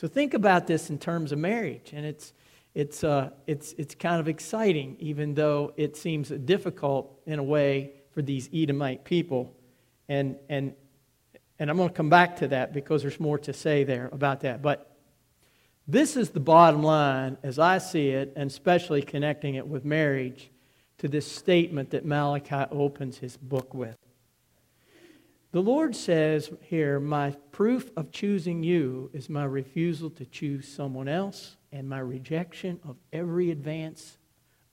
So 0.03 0.09
think 0.09 0.33
about 0.33 0.67
this 0.67 0.89
in 0.89 0.97
terms 0.97 1.31
of 1.31 1.39
marriage, 1.39 1.93
and 1.93 2.05
it's, 2.05 2.33
it's, 2.75 3.05
uh, 3.05 3.29
it's, 3.47 3.71
it's 3.77 3.95
kind 3.95 4.19
of 4.19 4.27
exciting, 4.27 4.97
even 4.99 5.33
though 5.33 5.71
it 5.77 5.95
seems 5.95 6.27
difficult 6.27 7.21
in 7.25 7.39
a 7.39 7.43
way 7.43 7.93
for 8.11 8.21
these 8.21 8.49
Edomite 8.53 9.05
people. 9.05 9.55
And, 10.09 10.35
and, 10.49 10.73
and 11.57 11.69
I'm 11.69 11.77
going 11.77 11.87
to 11.87 11.95
come 11.95 12.09
back 12.09 12.35
to 12.39 12.49
that 12.49 12.73
because 12.73 13.01
there's 13.01 13.17
more 13.17 13.39
to 13.39 13.53
say 13.53 13.85
there 13.85 14.09
about 14.11 14.41
that. 14.41 14.61
But 14.61 14.93
this 15.87 16.17
is 16.17 16.31
the 16.31 16.41
bottom 16.41 16.83
line 16.83 17.37
as 17.41 17.57
I 17.57 17.77
see 17.77 18.09
it, 18.09 18.33
and 18.35 18.51
especially 18.51 19.03
connecting 19.03 19.55
it 19.55 19.65
with 19.65 19.85
marriage 19.85 20.51
to 20.97 21.07
this 21.07 21.31
statement 21.31 21.91
that 21.91 22.03
Malachi 22.03 22.65
opens 22.71 23.19
his 23.19 23.37
book 23.37 23.73
with. 23.73 24.02
The 25.53 25.61
Lord 25.61 25.95
says 25.95 26.49
here, 26.61 26.99
My 26.99 27.35
proof 27.51 27.91
of 27.95 28.11
choosing 28.11 28.63
you 28.63 29.11
is 29.13 29.29
my 29.29 29.45
refusal 29.45 30.09
to 30.09 30.25
choose 30.25 30.67
someone 30.67 31.07
else 31.07 31.57
and 31.71 31.87
my 31.87 31.99
rejection 31.99 32.79
of 32.83 32.97
every 33.13 33.51
advance 33.51 34.17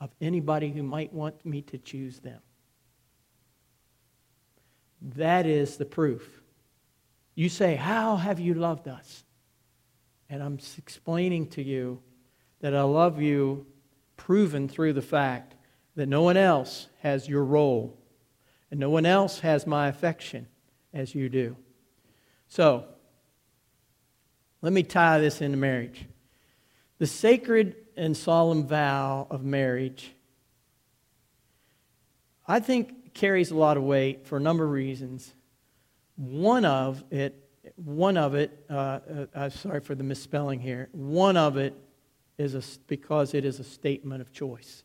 of 0.00 0.08
anybody 0.22 0.70
who 0.70 0.82
might 0.82 1.12
want 1.12 1.44
me 1.44 1.60
to 1.60 1.76
choose 1.76 2.20
them. 2.20 2.40
That 5.02 5.44
is 5.44 5.76
the 5.76 5.84
proof. 5.84 6.40
You 7.34 7.50
say, 7.50 7.74
How 7.74 8.16
have 8.16 8.40
you 8.40 8.54
loved 8.54 8.88
us? 8.88 9.24
And 10.30 10.42
I'm 10.42 10.58
explaining 10.78 11.48
to 11.48 11.62
you 11.62 12.00
that 12.60 12.74
I 12.74 12.82
love 12.82 13.20
you, 13.20 13.66
proven 14.16 14.66
through 14.66 14.94
the 14.94 15.02
fact 15.02 15.56
that 15.94 16.08
no 16.08 16.22
one 16.22 16.38
else 16.38 16.88
has 17.00 17.28
your 17.28 17.44
role 17.44 17.98
and 18.70 18.80
no 18.80 18.88
one 18.88 19.04
else 19.04 19.40
has 19.40 19.66
my 19.66 19.86
affection 19.88 20.46
as 20.92 21.14
you 21.14 21.28
do. 21.28 21.56
So, 22.48 22.84
let 24.62 24.72
me 24.72 24.82
tie 24.82 25.18
this 25.18 25.40
into 25.40 25.56
marriage. 25.56 26.06
The 26.98 27.06
sacred 27.06 27.76
and 27.96 28.16
solemn 28.16 28.66
vow 28.66 29.26
of 29.30 29.42
marriage, 29.44 30.12
I 32.46 32.60
think, 32.60 33.14
carries 33.14 33.50
a 33.50 33.56
lot 33.56 33.76
of 33.76 33.82
weight 33.82 34.26
for 34.26 34.36
a 34.36 34.40
number 34.40 34.64
of 34.64 34.70
reasons. 34.70 35.34
One 36.16 36.64
of 36.64 37.02
it 37.10 37.50
one 37.76 38.16
of 38.16 38.34
it, 38.34 38.64
uh, 38.70 38.72
uh, 38.72 39.26
I'm 39.34 39.50
sorry 39.50 39.80
for 39.80 39.94
the 39.94 40.04
misspelling 40.04 40.60
here, 40.60 40.88
one 40.92 41.36
of 41.36 41.56
it 41.56 41.74
is 42.38 42.54
a, 42.54 42.62
because 42.86 43.34
it 43.34 43.44
is 43.44 43.60
a 43.60 43.64
statement 43.64 44.20
of 44.20 44.32
choice. 44.32 44.84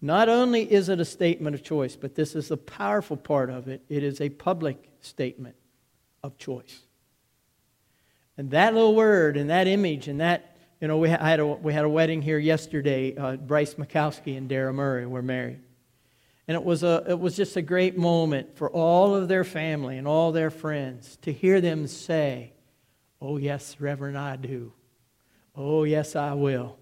Not 0.00 0.28
only 0.28 0.70
is 0.70 0.88
it 0.88 1.00
a 1.00 1.04
statement 1.04 1.54
of 1.54 1.62
choice, 1.62 1.96
but 1.96 2.14
this 2.14 2.36
is 2.36 2.48
the 2.48 2.56
powerful 2.56 3.16
part 3.16 3.50
of 3.50 3.68
it, 3.68 3.82
it 3.88 4.02
is 4.02 4.20
a 4.20 4.28
public 4.28 4.90
statement 5.00 5.56
of 6.22 6.38
choice. 6.38 6.82
And 8.36 8.50
that 8.52 8.74
little 8.74 8.94
word 8.94 9.36
and 9.36 9.50
that 9.50 9.66
image 9.66 10.06
and 10.06 10.20
that, 10.20 10.56
you 10.80 10.86
know, 10.86 10.98
we 10.98 11.08
had 11.08 11.40
a, 11.40 11.46
we 11.46 11.72
had 11.72 11.84
a 11.84 11.88
wedding 11.88 12.22
here 12.22 12.38
yesterday. 12.38 13.16
Uh, 13.16 13.36
Bryce 13.36 13.74
Mikowski 13.74 14.36
and 14.36 14.48
Dara 14.48 14.72
Murray 14.72 15.06
were 15.06 15.22
married. 15.22 15.58
And 16.46 16.54
it 16.54 16.64
was, 16.64 16.84
a, 16.84 17.04
it 17.08 17.18
was 17.18 17.36
just 17.36 17.56
a 17.56 17.62
great 17.62 17.98
moment 17.98 18.56
for 18.56 18.70
all 18.70 19.16
of 19.16 19.26
their 19.26 19.44
family 19.44 19.98
and 19.98 20.06
all 20.06 20.30
their 20.30 20.50
friends 20.50 21.18
to 21.22 21.32
hear 21.32 21.60
them 21.60 21.86
say, 21.88 22.52
Oh, 23.20 23.36
yes, 23.36 23.80
Reverend, 23.80 24.16
I 24.16 24.36
do. 24.36 24.72
Oh, 25.56 25.82
yes, 25.82 26.14
I 26.14 26.34
will. 26.34 26.78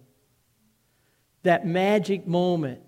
That 1.44 1.66
magic 1.66 2.26
moment 2.26 2.80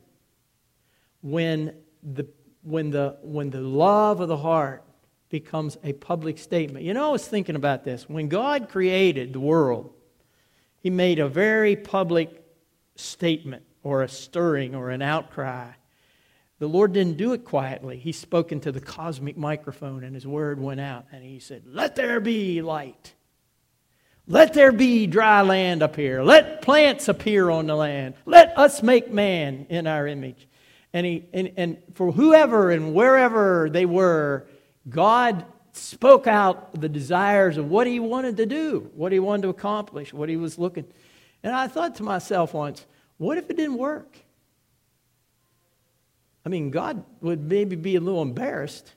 when 1.22 1.74
the, 2.02 2.26
when 2.62 2.90
the, 2.90 3.16
when 3.22 3.50
the 3.50 3.60
love 3.60 4.20
of 4.20 4.28
the 4.28 4.36
heart 4.36 4.84
becomes 5.28 5.76
a 5.84 5.92
public 5.92 6.38
statement. 6.38 6.84
You 6.84 6.94
know, 6.94 7.08
I 7.08 7.12
was 7.12 7.26
thinking 7.26 7.56
about 7.56 7.84
this. 7.84 8.08
When 8.08 8.28
God 8.28 8.68
created 8.68 9.32
the 9.32 9.40
world, 9.40 9.92
He 10.80 10.90
made 10.90 11.18
a 11.18 11.28
very 11.28 11.76
public 11.76 12.42
statement 12.96 13.64
or 13.82 14.02
a 14.02 14.08
stirring 14.08 14.74
or 14.74 14.90
an 14.90 15.02
outcry 15.02 15.72
the 16.58 16.66
Lord 16.66 16.92
didn't 16.92 17.16
do 17.16 17.32
it 17.34 17.44
quietly. 17.44 17.98
He 17.98 18.10
spoke 18.10 18.50
into 18.50 18.72
the 18.72 18.80
cosmic 18.80 19.36
microphone 19.36 20.02
and 20.02 20.14
his 20.14 20.26
word 20.26 20.60
went 20.60 20.80
out 20.80 21.06
and 21.12 21.22
he 21.22 21.38
said, 21.38 21.62
Let 21.66 21.94
there 21.94 22.20
be 22.20 22.62
light. 22.62 23.14
Let 24.26 24.54
there 24.54 24.72
be 24.72 25.06
dry 25.06 25.42
land 25.42 25.82
appear. 25.82 26.22
Let 26.22 26.60
plants 26.60 27.08
appear 27.08 27.48
on 27.48 27.66
the 27.66 27.76
land. 27.76 28.14
Let 28.26 28.58
us 28.58 28.82
make 28.82 29.10
man 29.10 29.66
in 29.70 29.86
our 29.86 30.06
image. 30.06 30.47
And, 30.92 31.04
he, 31.06 31.24
and, 31.32 31.52
and 31.56 31.78
for 31.94 32.12
whoever 32.12 32.70
and 32.70 32.94
wherever 32.94 33.68
they 33.70 33.86
were, 33.86 34.46
God 34.88 35.44
spoke 35.72 36.26
out 36.26 36.80
the 36.80 36.88
desires 36.88 37.56
of 37.56 37.70
what 37.70 37.86
he 37.86 38.00
wanted 38.00 38.36
to 38.38 38.46
do, 38.46 38.90
what 38.94 39.12
he 39.12 39.18
wanted 39.18 39.42
to 39.42 39.48
accomplish, 39.50 40.12
what 40.12 40.28
he 40.28 40.36
was 40.36 40.58
looking. 40.58 40.86
And 41.42 41.54
I 41.54 41.68
thought 41.68 41.96
to 41.96 42.02
myself 42.02 42.54
once, 42.54 42.86
what 43.18 43.38
if 43.38 43.50
it 43.50 43.56
didn't 43.56 43.78
work? 43.78 44.16
I 46.48 46.48
mean, 46.48 46.70
God 46.70 47.04
would 47.20 47.42
maybe 47.46 47.76
be 47.76 47.96
a 47.96 48.00
little 48.00 48.22
embarrassed 48.22 48.94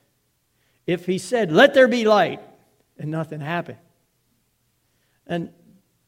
if 0.86 1.04
He 1.04 1.18
said, 1.18 1.52
Let 1.52 1.74
there 1.74 1.88
be 1.88 2.04
light, 2.04 2.40
and 2.98 3.10
nothing 3.10 3.40
happened. 3.40 3.78
And 5.26 5.50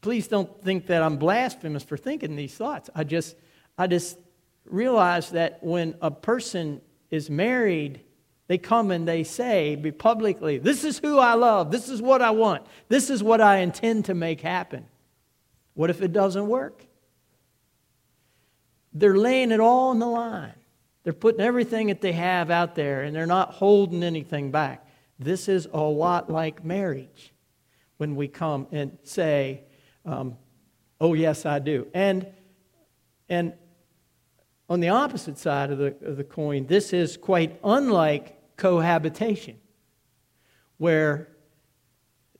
please 0.01 0.27
don't 0.27 0.63
think 0.63 0.87
that 0.87 1.03
I'm 1.03 1.17
blasphemous 1.17 1.83
for 1.83 1.97
thinking 1.97 2.35
these 2.35 2.55
thoughts. 2.55 2.89
I 2.95 3.03
just, 3.03 3.35
I 3.77 3.87
just 3.87 4.17
realize 4.65 5.31
that 5.31 5.63
when 5.63 5.95
a 6.01 6.11
person 6.11 6.81
is 7.09 7.29
married, 7.29 8.01
they 8.47 8.57
come 8.57 8.91
and 8.91 9.07
they 9.07 9.23
say 9.23 9.75
publicly, 9.97 10.57
This 10.57 10.83
is 10.83 10.99
who 10.99 11.19
I 11.19 11.33
love. 11.33 11.71
This 11.71 11.89
is 11.89 12.01
what 12.01 12.21
I 12.21 12.31
want. 12.31 12.65
This 12.89 13.09
is 13.09 13.23
what 13.23 13.41
I 13.41 13.57
intend 13.57 14.05
to 14.05 14.13
make 14.13 14.41
happen. 14.41 14.85
What 15.73 15.89
if 15.89 16.01
it 16.01 16.13
doesn't 16.13 16.47
work? 16.47 16.85
They're 18.93 19.17
laying 19.17 19.51
it 19.51 19.59
all 19.59 19.89
on 19.89 19.99
the 19.99 20.07
line. 20.07 20.53
They're 21.03 21.13
putting 21.13 21.41
everything 21.41 21.87
that 21.87 22.01
they 22.01 22.13
have 22.13 22.49
out 22.49 22.75
there 22.75 23.03
and 23.03 23.15
they're 23.15 23.25
not 23.25 23.51
holding 23.51 24.03
anything 24.03 24.51
back. 24.51 24.87
This 25.19 25.47
is 25.47 25.67
a 25.71 25.79
lot 25.79 26.29
like 26.29 26.63
marriage 26.63 27.33
when 27.97 28.15
we 28.15 28.27
come 28.27 28.67
and 28.71 28.97
say, 29.03 29.63
um, 30.05 30.37
Oh, 31.01 31.13
yes, 31.13 31.45
I 31.45 31.59
do. 31.59 31.87
And, 31.93 32.25
and 33.27 33.53
on 34.69 34.79
the 34.79 34.89
opposite 34.89 35.37
side 35.37 35.71
of 35.71 35.77
the, 35.77 35.95
of 36.03 36.17
the 36.17 36.23
coin, 36.23 36.65
this 36.65 36.93
is 36.93 37.17
quite 37.17 37.59
unlike 37.63 38.57
cohabitation, 38.57 39.57
where 40.77 41.29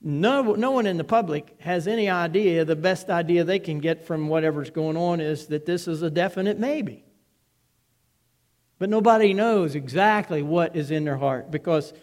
no, 0.01 0.53
no 0.53 0.72
one 0.72 0.86
in 0.86 0.98
the 0.98 1.03
public 1.03 1.55
has 1.60 1.88
any 1.88 2.10
idea. 2.10 2.63
The 2.63 2.75
best 2.75 3.10
idea 3.10 3.44
they 3.44 3.60
can 3.60 3.79
get 3.79 4.05
from 4.05 4.27
whatever's 4.27 4.70
going 4.70 4.98
on 4.98 5.20
is 5.20 5.48
that 5.48 5.65
this 5.65 5.88
is 5.88 6.01
a 6.01 6.10
definite 6.10 6.60
maybe. 6.60 7.03
But 8.77 8.89
nobody 8.89 9.34
knows 9.34 9.74
exactly 9.74 10.41
what 10.41 10.75
is 10.75 10.91
in 10.91 11.05
their 11.05 11.17
heart 11.17 11.50
because 11.50 11.94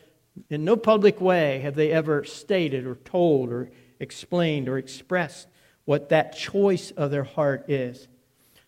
in 0.49 0.64
no 0.64 0.76
public 0.76 1.21
way 1.21 1.61
have 1.61 1.75
they 1.75 1.93
ever 1.93 2.25
stated 2.25 2.87
or 2.87 2.95
told 2.97 3.50
or 3.50 3.71
explained 4.00 4.69
or 4.69 4.79
expressed 4.79 5.47
what 5.85 6.09
that 6.09 6.37
choice 6.37 6.91
of 6.93 7.11
their 7.11 7.25
heart 7.25 7.69
is. 7.69 8.09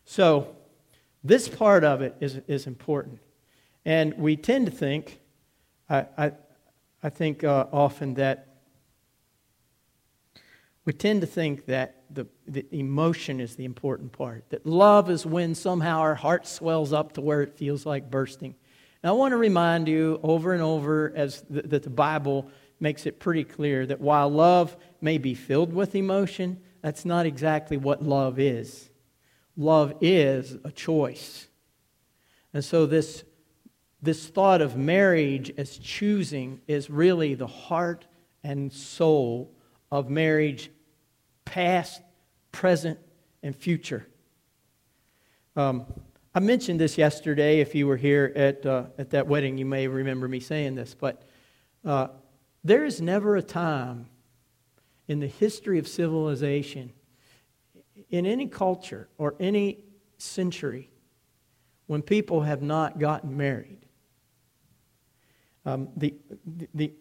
So, 0.05 0.57
this 1.25 1.49
part 1.49 1.83
of 1.83 2.03
it 2.03 2.15
is, 2.21 2.41
is 2.47 2.67
important. 2.67 3.19
And 3.85 4.15
we 4.15 4.37
tend 4.37 4.67
to 4.67 4.73
think, 4.73 5.21
I, 5.89 6.07
I, 6.17 6.33
I 7.03 7.09
think 7.09 7.43
uh, 7.43 7.67
often 7.73 8.15
that 8.15 8.49
we 10.85 10.93
tend 10.93 11.23
to 11.23 11.27
think 11.27 11.67
that 11.67 12.03
the, 12.11 12.27
the 12.47 12.67
emotion 12.71 13.41
is 13.41 13.57
the 13.57 13.65
important 13.65 14.13
part, 14.13 14.45
that 14.51 14.67
love 14.67 15.11
is 15.11 15.25
when 15.25 15.55
somehow 15.55 16.01
our 16.01 16.15
heart 16.15 16.47
swells 16.47 16.93
up 16.93 17.13
to 17.15 17.23
where 17.23 17.43
it 17.43 17.57
feels 17.57 17.87
like 17.87 18.11
bursting. 18.11 18.55
And 19.03 19.09
I 19.09 19.13
want 19.13 19.33
to 19.33 19.39
remind 19.39 19.89
you 19.89 20.21
over 20.23 20.53
and 20.53 20.63
over 20.63 21.13
as 21.17 21.43
the, 21.49 21.63
that 21.63 21.83
the 21.83 21.91
Bible 21.91 22.51
makes 22.81 23.07
it 23.07 23.19
pretty 23.19 23.45
clear 23.45 23.87
that 23.87 24.01
while 24.01 24.29
love 24.29 24.77
may 25.01 25.17
be 25.17 25.35
filled 25.35 25.73
with 25.73 25.95
emotion, 25.95 26.61
that's 26.83 27.07
not 27.07 27.25
exactly 27.25 27.79
what 27.79 28.03
love 28.03 28.39
is. 28.39 28.91
Love 29.57 29.95
is 30.01 30.57
a 30.65 30.71
choice. 30.71 31.49
And 32.53 32.65
so 32.65 32.87
this, 32.87 33.25
this 34.03 34.27
thought 34.27 34.61
of 34.61 34.77
marriage 34.77 35.53
as 35.57 35.79
choosing 35.79 36.61
is 36.67 36.91
really 36.91 37.35
the 37.35 37.47
heart 37.47 38.07
and 38.43 38.73
soul 38.73 39.53
of 39.91 40.11
marriage, 40.11 40.71
past, 41.45 42.03
present, 42.53 42.99
and 43.43 43.55
future. 43.55 44.07
Um, 45.57 45.87
I 46.35 46.41
mentioned 46.41 46.81
this 46.81 46.99
yesterday. 46.99 47.61
If 47.61 47.75
you 47.75 47.87
were 47.87 47.97
here 47.97 48.33
at, 48.35 48.67
uh, 48.67 48.87
at 48.99 49.11
that 49.11 49.29
wedding, 49.29 49.57
you 49.57 49.65
may 49.65 49.87
remember 49.87 50.27
me 50.27 50.41
saying 50.41 50.75
this. 50.75 50.95
But 50.95 51.23
uh, 51.85 52.09
there 52.65 52.85
is 52.85 53.01
never 53.01 53.37
a 53.37 53.43
time 53.43 54.07
in 55.07 55.21
the 55.21 55.27
history 55.27 55.79
of 55.79 55.87
civilization, 55.87 56.93
in 58.11 58.27
any 58.27 58.47
culture 58.47 59.09
or 59.19 59.35
any 59.41 59.79
century, 60.19 60.91
when 61.87 62.03
people 62.03 62.43
have 62.43 62.63
not 62.63 62.99
gotten 62.99 63.37
married. 63.37 63.85
Um, 65.67 65.89
the, 65.97 66.15
the, 66.75 66.93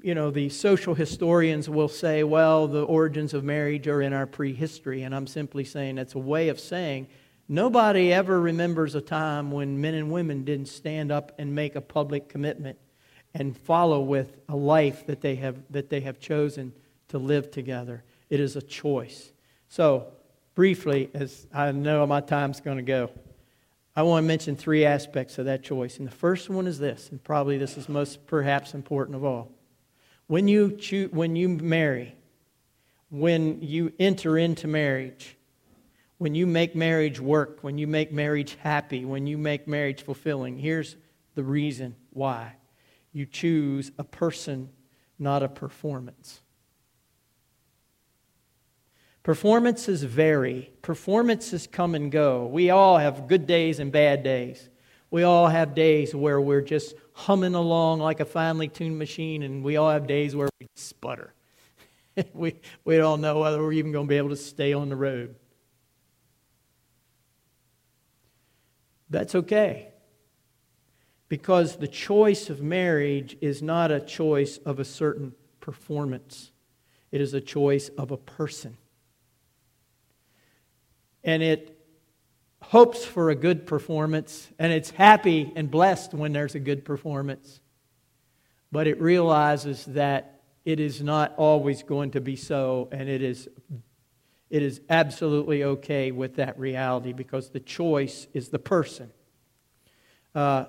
you 0.00 0.14
know, 0.14 0.30
the 0.30 0.48
social 0.48 0.94
historians 0.94 1.68
will 1.68 1.88
say, 1.88 2.24
well, 2.24 2.66
the 2.66 2.82
origins 2.82 3.34
of 3.34 3.44
marriage 3.44 3.86
are 3.88 4.00
in 4.00 4.12
our 4.12 4.26
prehistory. 4.26 5.02
And 5.02 5.14
I'm 5.14 5.26
simply 5.26 5.64
saying 5.64 5.98
it's 5.98 6.14
a 6.14 6.18
way 6.18 6.48
of 6.48 6.58
saying 6.58 7.08
nobody 7.48 8.12
ever 8.12 8.40
remembers 8.40 8.94
a 8.94 9.00
time 9.00 9.50
when 9.50 9.80
men 9.80 9.94
and 9.94 10.10
women 10.10 10.44
didn't 10.44 10.68
stand 10.68 11.12
up 11.12 11.32
and 11.38 11.54
make 11.54 11.76
a 11.76 11.80
public 11.80 12.28
commitment 12.28 12.78
and 13.34 13.56
follow 13.56 14.00
with 14.00 14.36
a 14.48 14.56
life 14.56 15.06
that 15.06 15.20
they 15.20 15.36
have, 15.36 15.58
that 15.70 15.90
they 15.90 16.00
have 16.00 16.18
chosen 16.18 16.72
to 17.08 17.18
live 17.18 17.50
together. 17.50 18.04
It 18.30 18.40
is 18.40 18.56
a 18.56 18.62
choice. 18.62 19.32
So, 19.68 20.12
briefly, 20.54 21.10
as 21.14 21.46
I 21.52 21.72
know 21.72 22.06
my 22.06 22.20
time's 22.20 22.60
going 22.60 22.76
to 22.76 22.82
go, 22.82 23.10
I 23.94 24.02
want 24.02 24.24
to 24.24 24.28
mention 24.28 24.56
three 24.56 24.84
aspects 24.84 25.38
of 25.38 25.46
that 25.46 25.62
choice. 25.62 25.98
And 25.98 26.06
the 26.06 26.12
first 26.12 26.48
one 26.48 26.66
is 26.66 26.78
this, 26.78 27.10
and 27.10 27.22
probably 27.22 27.58
this 27.58 27.76
is 27.76 27.88
most 27.88 28.26
perhaps 28.26 28.74
important 28.74 29.16
of 29.16 29.24
all. 29.24 29.50
When 30.26 30.48
you, 30.48 30.76
choose, 30.76 31.10
when 31.12 31.36
you 31.36 31.48
marry, 31.48 32.14
when 33.10 33.60
you 33.60 33.92
enter 33.98 34.38
into 34.38 34.66
marriage, 34.66 35.36
when 36.18 36.34
you 36.34 36.46
make 36.46 36.74
marriage 36.74 37.20
work, 37.20 37.58
when 37.62 37.78
you 37.78 37.86
make 37.86 38.12
marriage 38.12 38.56
happy, 38.60 39.04
when 39.04 39.26
you 39.26 39.36
make 39.36 39.66
marriage 39.66 40.02
fulfilling, 40.02 40.56
here's 40.56 40.96
the 41.34 41.42
reason 41.42 41.96
why. 42.10 42.54
You 43.12 43.26
choose 43.26 43.90
a 43.98 44.04
person, 44.04 44.70
not 45.18 45.42
a 45.42 45.48
performance. 45.48 46.41
Performances 49.22 50.02
vary. 50.02 50.72
Performances 50.82 51.66
come 51.66 51.94
and 51.94 52.10
go. 52.10 52.46
We 52.46 52.70
all 52.70 52.98
have 52.98 53.28
good 53.28 53.46
days 53.46 53.78
and 53.78 53.92
bad 53.92 54.24
days. 54.24 54.68
We 55.10 55.22
all 55.22 55.46
have 55.46 55.74
days 55.74 56.14
where 56.14 56.40
we're 56.40 56.62
just 56.62 56.94
humming 57.12 57.54
along 57.54 58.00
like 58.00 58.20
a 58.20 58.24
finely 58.24 58.68
tuned 58.68 58.98
machine, 58.98 59.42
and 59.42 59.62
we 59.62 59.76
all 59.76 59.90
have 59.90 60.06
days 60.06 60.34
where 60.34 60.48
we 60.58 60.66
sputter. 60.74 61.32
we, 62.34 62.56
we 62.84 62.96
don't 62.96 63.20
know 63.20 63.40
whether 63.40 63.62
we're 63.62 63.74
even 63.74 63.92
going 63.92 64.06
to 64.06 64.08
be 64.08 64.16
able 64.16 64.30
to 64.30 64.36
stay 64.36 64.72
on 64.72 64.88
the 64.88 64.96
road. 64.96 65.36
That's 69.10 69.34
okay. 69.34 69.88
Because 71.28 71.76
the 71.76 71.88
choice 71.88 72.50
of 72.50 72.62
marriage 72.62 73.36
is 73.40 73.62
not 73.62 73.90
a 73.90 74.00
choice 74.00 74.58
of 74.58 74.80
a 74.80 74.84
certain 74.84 75.34
performance, 75.60 76.50
it 77.12 77.20
is 77.20 77.34
a 77.34 77.40
choice 77.40 77.88
of 77.90 78.10
a 78.10 78.16
person. 78.16 78.78
And 81.24 81.42
it 81.42 81.78
hopes 82.62 83.04
for 83.04 83.30
a 83.30 83.34
good 83.34 83.66
performance, 83.66 84.48
and 84.58 84.72
it's 84.72 84.90
happy 84.90 85.52
and 85.56 85.70
blessed 85.70 86.14
when 86.14 86.32
there's 86.32 86.54
a 86.54 86.60
good 86.60 86.84
performance. 86.84 87.60
But 88.70 88.86
it 88.86 89.00
realizes 89.00 89.84
that 89.86 90.40
it 90.64 90.80
is 90.80 91.02
not 91.02 91.34
always 91.36 91.82
going 91.82 92.12
to 92.12 92.20
be 92.20 92.36
so, 92.36 92.88
and 92.92 93.08
it 93.08 93.22
is, 93.22 93.48
it 94.48 94.62
is 94.62 94.80
absolutely 94.88 95.64
okay 95.64 96.12
with 96.12 96.36
that 96.36 96.58
reality 96.58 97.12
because 97.12 97.50
the 97.50 97.60
choice 97.60 98.26
is 98.32 98.48
the 98.48 98.58
person. 98.58 99.10
Uh, 100.34 100.64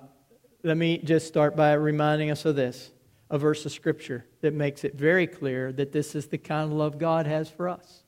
let 0.63 0.77
me 0.77 0.97
just 0.97 1.27
start 1.27 1.55
by 1.55 1.73
reminding 1.73 2.31
us 2.31 2.45
of 2.45 2.55
this 2.55 2.91
a 3.29 3.37
verse 3.37 3.65
of 3.65 3.71
Scripture 3.71 4.25
that 4.41 4.53
makes 4.53 4.83
it 4.83 4.95
very 4.95 5.25
clear 5.25 5.71
that 5.71 5.91
this 5.91 6.15
is 6.15 6.27
the 6.27 6.37
kind 6.37 6.71
of 6.71 6.77
love 6.77 6.99
God 6.99 7.25
has 7.25 7.49
for 7.49 7.67
us. 7.67 8.03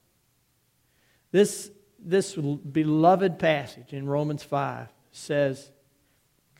This 1.31 1.71
this 2.05 2.35
beloved 2.35 3.39
passage 3.39 3.91
in 3.91 4.05
Romans 4.05 4.43
5 4.43 4.87
says, 5.11 5.71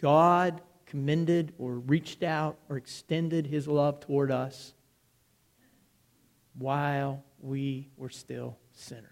God 0.01 0.61
commended 0.85 1.53
or 1.57 1.73
reached 1.73 2.23
out 2.23 2.57
or 2.69 2.77
extended 2.77 3.47
his 3.47 3.67
love 3.67 3.99
toward 3.99 4.31
us 4.31 4.73
while 6.57 7.23
we 7.39 7.89
were 7.95 8.09
still 8.09 8.57
sinners. 8.71 9.05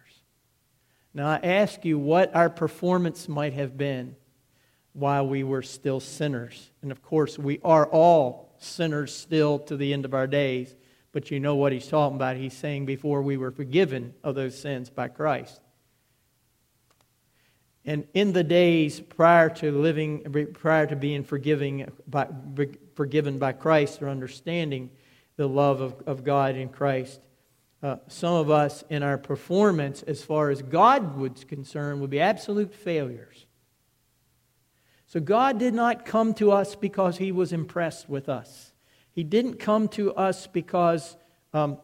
Now, 1.14 1.28
I 1.28 1.40
ask 1.44 1.86
you 1.86 2.00
what 2.00 2.36
our 2.36 2.50
performance 2.50 3.30
might 3.30 3.54
have 3.54 3.78
been 3.78 4.16
while 4.94 5.28
we 5.28 5.44
were 5.44 5.62
still 5.62 6.00
sinners. 6.00 6.72
And 6.82 6.92
of 6.92 7.04
course, 7.04 7.38
we 7.38 7.60
are 7.64 7.86
all 7.86 8.56
sinners 8.58 9.16
still 9.16 9.60
to 9.60 9.78
the 9.78 9.94
end 9.94 10.06
of 10.06 10.14
our 10.14 10.28
days. 10.28 10.76
But 11.12 11.30
you 11.30 11.40
know 11.40 11.56
what 11.56 11.72
he's 11.72 11.88
talking 11.88 12.16
about. 12.16 12.38
He's 12.38 12.58
saying 12.58 12.88
before 12.88 13.22
we 13.22 13.38
were 13.38 13.52
forgiven 13.52 14.16
of 14.24 14.34
those 14.34 14.60
sins 14.60 14.90
by 14.90 15.10
Christ. 15.10 15.62
And 17.86 18.08
in 18.14 18.32
the 18.32 18.44
days 18.44 19.00
prior 19.02 19.50
to 19.50 19.72
living, 19.72 20.52
prior 20.54 20.88
to 20.88 20.96
being 20.96 21.24
forgiving 21.24 21.92
by, 22.08 22.28
forgiven 22.96 23.40
by 23.40 23.52
Christ 23.52 24.02
or 24.02 24.10
understanding 24.10 24.90
the 25.36 25.48
love 25.48 25.82
of, 25.82 25.96
of 26.06 26.24
God 26.24 26.56
in 26.56 26.70
Christ, 26.70 27.20
uh, 27.82 27.98
some 28.08 28.36
of 28.36 28.50
us 28.50 28.86
in 28.90 29.04
our 29.04 29.18
performance, 29.18 30.04
as 30.04 30.24
far 30.24 30.50
as 30.50 30.62
God 30.62 31.18
was 31.18 31.44
concerned, 31.44 32.00
would 32.00 32.10
be 32.10 32.22
absolute 32.22 32.74
failures. 32.74 33.46
So 35.08 35.20
God 35.20 35.60
did 35.60 35.74
not 35.74 36.06
come 36.06 36.34
to 36.36 36.52
us 36.52 36.76
because 36.76 37.18
he 37.18 37.34
was 37.34 37.52
impressed 37.52 38.08
with 38.08 38.30
us. 38.30 38.72
He 39.12 39.24
didn't 39.24 39.56
come 39.56 39.90
to 39.90 40.14
us 40.16 40.48
because 40.48 41.18
um, 41.54 41.78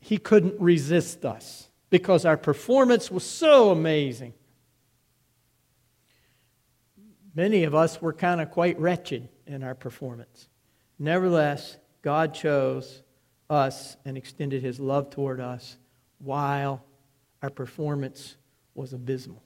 he 0.00 0.16
couldn't 0.16 0.58
resist 0.60 1.24
us 1.24 1.65
because 1.90 2.24
our 2.24 2.36
performance 2.36 3.10
was 3.10 3.24
so 3.24 3.70
amazing. 3.70 4.34
Many 7.34 7.64
of 7.64 7.74
us 7.74 8.00
were 8.00 8.12
kind 8.12 8.40
of 8.40 8.50
quite 8.50 8.78
wretched 8.78 9.28
in 9.46 9.62
our 9.62 9.74
performance. 9.74 10.48
Nevertheless, 10.98 11.76
God 12.02 12.34
chose 12.34 13.02
us 13.50 13.96
and 14.04 14.16
extended 14.16 14.62
his 14.62 14.80
love 14.80 15.10
toward 15.10 15.40
us 15.40 15.76
while 16.18 16.82
our 17.42 17.50
performance 17.50 18.36
was 18.74 18.92
abysmal. 18.92 19.42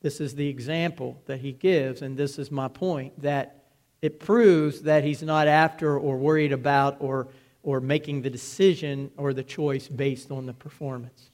This 0.00 0.20
is 0.20 0.34
the 0.34 0.48
example 0.48 1.20
that 1.26 1.40
he 1.40 1.52
gives, 1.52 2.02
and 2.02 2.16
this 2.16 2.38
is 2.38 2.50
my 2.50 2.68
point 2.68 3.20
that 3.20 3.64
it 4.00 4.18
proves 4.18 4.82
that 4.82 5.04
he's 5.04 5.22
not 5.22 5.46
after 5.46 5.98
or 5.98 6.16
worried 6.16 6.52
about 6.52 6.96
or 7.00 7.28
or 7.62 7.80
making 7.80 8.22
the 8.22 8.30
decision 8.30 9.10
or 9.16 9.32
the 9.32 9.42
choice 9.42 9.88
based 9.88 10.30
on 10.30 10.46
the 10.46 10.52
performance. 10.52 11.30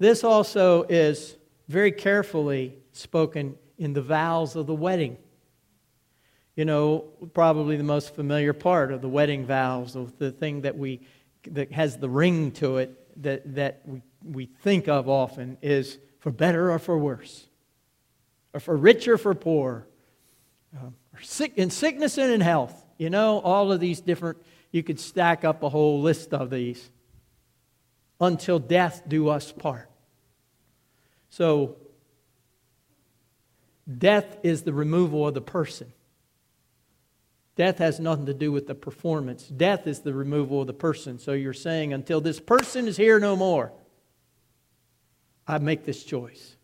This 0.00 0.24
also 0.24 0.84
is 0.84 1.36
very 1.68 1.92
carefully 1.92 2.74
spoken 2.90 3.54
in 3.78 3.92
the 3.92 4.00
vows 4.00 4.56
of 4.56 4.66
the 4.66 4.74
wedding. 4.74 5.18
You 6.56 6.64
know, 6.64 7.04
probably 7.34 7.76
the 7.76 7.84
most 7.84 8.14
familiar 8.14 8.54
part 8.54 8.92
of 8.92 9.02
the 9.02 9.08
wedding 9.10 9.44
vows, 9.44 9.94
of 9.96 10.18
the 10.18 10.32
thing 10.32 10.62
that 10.62 10.76
we 10.76 11.00
that 11.50 11.70
has 11.72 11.98
the 11.98 12.08
ring 12.08 12.50
to 12.52 12.78
it 12.78 13.22
that, 13.22 13.54
that 13.54 13.82
we, 13.84 14.02
we 14.24 14.46
think 14.46 14.88
of 14.88 15.08
often 15.08 15.58
is 15.60 15.98
for 16.18 16.30
better 16.30 16.72
or 16.72 16.78
for 16.78 16.98
worse, 16.98 17.46
or 18.54 18.60
for 18.60 18.76
rich 18.76 19.06
or 19.06 19.18
for 19.18 19.34
poor, 19.34 19.86
uh, 20.76 20.90
sick, 21.22 21.52
in 21.56 21.70
sickness 21.70 22.18
and 22.18 22.32
in 22.32 22.40
health. 22.40 22.86
You 22.98 23.10
know, 23.10 23.40
all 23.40 23.70
of 23.70 23.80
these 23.80 24.00
different 24.00 24.38
you 24.70 24.82
could 24.82 24.98
stack 25.00 25.44
up 25.44 25.62
a 25.62 25.68
whole 25.68 26.00
list 26.00 26.32
of 26.32 26.48
these 26.48 26.90
until 28.18 28.58
death 28.58 29.02
do 29.06 29.28
us 29.28 29.52
part. 29.52 29.89
So, 31.30 31.76
death 33.98 34.38
is 34.42 34.62
the 34.62 34.72
removal 34.72 35.26
of 35.26 35.34
the 35.34 35.40
person. 35.40 35.92
Death 37.56 37.78
has 37.78 38.00
nothing 38.00 38.26
to 38.26 38.34
do 38.34 38.52
with 38.52 38.66
the 38.66 38.74
performance. 38.74 39.46
Death 39.46 39.86
is 39.86 40.00
the 40.00 40.14
removal 40.14 40.62
of 40.62 40.66
the 40.66 40.72
person. 40.72 41.18
So 41.18 41.32
you're 41.32 41.52
saying, 41.52 41.92
until 41.92 42.20
this 42.20 42.40
person 42.40 42.88
is 42.88 42.96
here 42.96 43.20
no 43.20 43.36
more, 43.36 43.72
I 45.46 45.58
make 45.58 45.84
this 45.84 46.02
choice. 46.02 46.56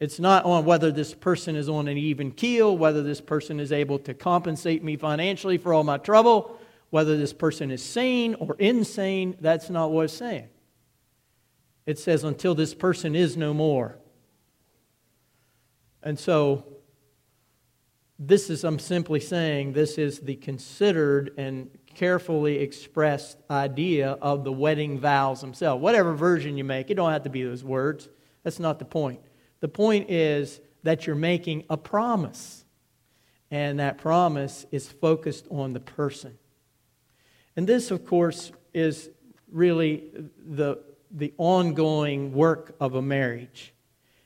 It's 0.00 0.20
not 0.20 0.44
on 0.44 0.64
whether 0.64 0.92
this 0.92 1.14
person 1.14 1.56
is 1.56 1.68
on 1.68 1.88
an 1.88 1.96
even 1.96 2.30
keel, 2.30 2.76
whether 2.76 3.02
this 3.02 3.20
person 3.20 3.58
is 3.58 3.72
able 3.72 3.98
to 4.00 4.14
compensate 4.14 4.84
me 4.84 4.96
financially 4.96 5.56
for 5.56 5.72
all 5.72 5.82
my 5.82 5.98
trouble, 5.98 6.58
whether 6.90 7.16
this 7.16 7.32
person 7.32 7.70
is 7.70 7.82
sane 7.82 8.34
or 8.34 8.54
insane. 8.58 9.36
That's 9.40 9.70
not 9.70 9.90
what 9.90 10.04
it's 10.04 10.12
saying. 10.12 10.48
It 11.88 11.98
says, 11.98 12.22
until 12.22 12.54
this 12.54 12.74
person 12.74 13.16
is 13.16 13.34
no 13.34 13.54
more. 13.54 13.96
And 16.02 16.18
so, 16.18 16.66
this 18.18 18.50
is, 18.50 18.62
I'm 18.62 18.78
simply 18.78 19.20
saying, 19.20 19.72
this 19.72 19.96
is 19.96 20.20
the 20.20 20.36
considered 20.36 21.32
and 21.38 21.70
carefully 21.94 22.58
expressed 22.58 23.38
idea 23.50 24.18
of 24.20 24.44
the 24.44 24.52
wedding 24.52 25.00
vows 25.00 25.40
themselves. 25.40 25.80
Whatever 25.80 26.12
version 26.12 26.58
you 26.58 26.64
make, 26.64 26.90
it 26.90 26.94
don't 26.96 27.10
have 27.10 27.22
to 27.22 27.30
be 27.30 27.42
those 27.42 27.64
words. 27.64 28.10
That's 28.42 28.58
not 28.58 28.78
the 28.78 28.84
point. 28.84 29.20
The 29.60 29.68
point 29.68 30.10
is 30.10 30.60
that 30.82 31.06
you're 31.06 31.16
making 31.16 31.64
a 31.70 31.78
promise. 31.78 32.66
And 33.50 33.80
that 33.80 33.96
promise 33.96 34.66
is 34.70 34.86
focused 34.86 35.46
on 35.50 35.72
the 35.72 35.80
person. 35.80 36.36
And 37.56 37.66
this, 37.66 37.90
of 37.90 38.04
course, 38.04 38.52
is 38.74 39.08
really 39.50 40.10
the, 40.46 40.80
the 41.10 41.32
ongoing 41.38 42.32
work 42.32 42.74
of 42.80 42.94
a 42.94 43.02
marriage 43.02 43.72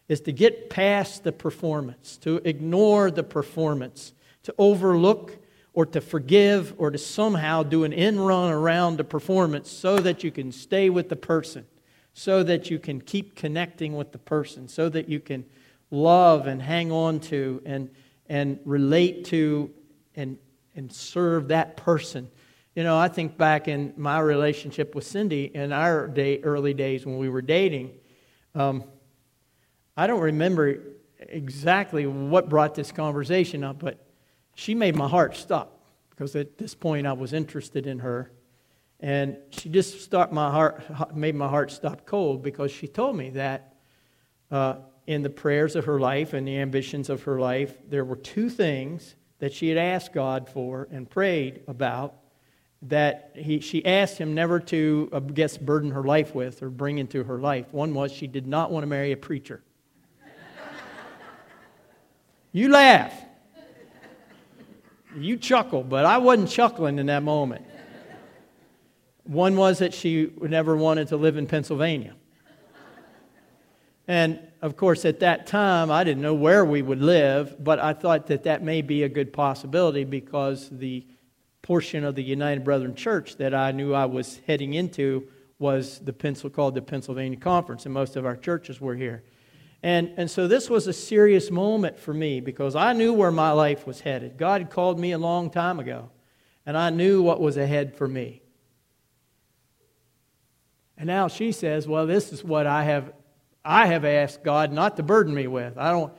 is 0.08 0.20
to 0.22 0.32
get 0.32 0.68
past 0.68 1.24
the 1.24 1.32
performance, 1.32 2.16
to 2.18 2.40
ignore 2.44 3.10
the 3.10 3.22
performance, 3.22 4.12
to 4.42 4.54
overlook 4.58 5.38
or 5.72 5.86
to 5.86 6.00
forgive 6.00 6.74
or 6.76 6.90
to 6.90 6.98
somehow 6.98 7.62
do 7.62 7.84
an 7.84 7.92
in 7.92 8.20
run 8.20 8.52
around 8.52 8.96
the 8.96 9.04
performance 9.04 9.70
so 9.70 9.98
that 9.98 10.22
you 10.22 10.30
can 10.30 10.52
stay 10.52 10.90
with 10.90 11.08
the 11.08 11.16
person, 11.16 11.64
so 12.12 12.42
that 12.42 12.70
you 12.70 12.78
can 12.78 13.00
keep 13.00 13.34
connecting 13.34 13.96
with 13.96 14.12
the 14.12 14.18
person, 14.18 14.68
so 14.68 14.88
that 14.88 15.08
you 15.08 15.18
can 15.18 15.44
love 15.90 16.46
and 16.46 16.60
hang 16.60 16.92
on 16.92 17.20
to 17.20 17.62
and, 17.64 17.88
and 18.28 18.58
relate 18.64 19.24
to 19.24 19.70
and, 20.16 20.36
and 20.74 20.92
serve 20.92 21.48
that 21.48 21.76
person. 21.76 22.28
You 22.74 22.84
know, 22.84 22.96
I 22.96 23.08
think 23.08 23.36
back 23.36 23.68
in 23.68 23.92
my 23.98 24.18
relationship 24.20 24.94
with 24.94 25.04
Cindy 25.04 25.50
in 25.52 25.72
our 25.72 26.08
day, 26.08 26.40
early 26.42 26.72
days 26.72 27.04
when 27.04 27.18
we 27.18 27.28
were 27.28 27.42
dating. 27.42 27.90
Um, 28.54 28.84
I 29.94 30.06
don't 30.06 30.20
remember 30.20 30.78
exactly 31.18 32.06
what 32.06 32.48
brought 32.48 32.74
this 32.74 32.90
conversation 32.90 33.62
up, 33.62 33.78
but 33.78 34.06
she 34.54 34.74
made 34.74 34.96
my 34.96 35.06
heart 35.06 35.36
stop 35.36 35.82
because 36.10 36.34
at 36.34 36.56
this 36.56 36.74
point 36.74 37.06
I 37.06 37.12
was 37.12 37.34
interested 37.34 37.86
in 37.86 37.98
her. 37.98 38.32
And 39.00 39.36
she 39.50 39.68
just 39.68 40.00
stopped 40.00 40.32
my 40.32 40.50
heart, 40.50 41.14
made 41.14 41.34
my 41.34 41.48
heart 41.48 41.72
stop 41.72 42.06
cold 42.06 42.42
because 42.42 42.70
she 42.70 42.88
told 42.88 43.16
me 43.16 43.30
that 43.30 43.74
uh, 44.50 44.76
in 45.06 45.22
the 45.22 45.30
prayers 45.30 45.76
of 45.76 45.84
her 45.84 46.00
life 46.00 46.32
and 46.32 46.48
the 46.48 46.56
ambitions 46.56 47.10
of 47.10 47.24
her 47.24 47.38
life, 47.38 47.76
there 47.90 48.04
were 48.04 48.16
two 48.16 48.48
things 48.48 49.14
that 49.40 49.52
she 49.52 49.68
had 49.68 49.76
asked 49.76 50.14
God 50.14 50.48
for 50.48 50.88
and 50.90 51.10
prayed 51.10 51.64
about 51.68 52.21
that 52.82 53.30
he, 53.34 53.60
she 53.60 53.84
asked 53.86 54.18
him 54.18 54.34
never 54.34 54.58
to, 54.58 55.08
I 55.12 55.20
guess, 55.20 55.56
burden 55.56 55.92
her 55.92 56.02
life 56.02 56.34
with 56.34 56.62
or 56.62 56.70
bring 56.70 56.98
into 56.98 57.22
her 57.24 57.38
life. 57.38 57.66
One 57.70 57.94
was 57.94 58.12
she 58.12 58.26
did 58.26 58.46
not 58.46 58.72
want 58.72 58.82
to 58.82 58.88
marry 58.88 59.12
a 59.12 59.16
preacher. 59.16 59.62
You 62.54 62.68
laugh. 62.68 63.14
You 65.16 65.38
chuckle, 65.38 65.82
but 65.82 66.04
I 66.04 66.18
wasn't 66.18 66.50
chuckling 66.50 66.98
in 66.98 67.06
that 67.06 67.22
moment. 67.22 67.64
One 69.24 69.56
was 69.56 69.78
that 69.78 69.94
she 69.94 70.30
never 70.38 70.76
wanted 70.76 71.08
to 71.08 71.16
live 71.16 71.38
in 71.38 71.46
Pennsylvania. 71.46 72.14
And 74.06 74.38
of 74.60 74.76
course, 74.76 75.06
at 75.06 75.20
that 75.20 75.46
time, 75.46 75.90
I 75.90 76.04
didn't 76.04 76.22
know 76.22 76.34
where 76.34 76.64
we 76.64 76.82
would 76.82 77.00
live, 77.00 77.56
but 77.62 77.78
I 77.78 77.94
thought 77.94 78.26
that 78.26 78.42
that 78.44 78.62
may 78.62 78.82
be 78.82 79.02
a 79.02 79.08
good 79.08 79.32
possibility 79.32 80.04
because 80.04 80.68
the 80.70 81.06
portion 81.62 82.04
of 82.04 82.14
the 82.14 82.22
United 82.22 82.64
Brethren 82.64 82.94
Church 82.94 83.36
that 83.36 83.54
I 83.54 83.72
knew 83.72 83.94
I 83.94 84.06
was 84.06 84.40
heading 84.46 84.74
into 84.74 85.28
was 85.58 86.00
the 86.00 86.12
pencil 86.12 86.50
called 86.50 86.74
the 86.74 86.82
Pennsylvania 86.82 87.38
Conference, 87.38 87.86
and 87.86 87.94
most 87.94 88.16
of 88.16 88.26
our 88.26 88.36
churches 88.36 88.80
were 88.80 88.96
here. 88.96 89.22
And, 89.82 90.12
and 90.16 90.30
so 90.30 90.46
this 90.46 90.68
was 90.68 90.86
a 90.86 90.92
serious 90.92 91.50
moment 91.50 91.98
for 91.98 92.12
me 92.12 92.40
because 92.40 92.76
I 92.76 92.92
knew 92.92 93.12
where 93.12 93.32
my 93.32 93.52
life 93.52 93.86
was 93.86 94.00
headed. 94.00 94.36
God 94.36 94.60
had 94.60 94.70
called 94.70 94.98
me 94.98 95.12
a 95.12 95.18
long 95.18 95.50
time 95.50 95.80
ago, 95.80 96.10
and 96.66 96.76
I 96.76 96.90
knew 96.90 97.22
what 97.22 97.40
was 97.40 97.56
ahead 97.56 97.96
for 97.96 98.06
me. 98.06 98.42
And 100.96 101.06
now 101.06 101.28
she 101.28 101.50
says, 101.50 101.88
Well, 101.88 102.06
this 102.06 102.32
is 102.32 102.44
what 102.44 102.66
I 102.66 102.84
have, 102.84 103.12
I 103.64 103.86
have 103.86 104.04
asked 104.04 104.44
God 104.44 104.72
not 104.72 104.96
to 104.98 105.02
burden 105.02 105.34
me 105.34 105.46
with. 105.46 105.76
I 105.78 105.90
don't. 105.90 106.12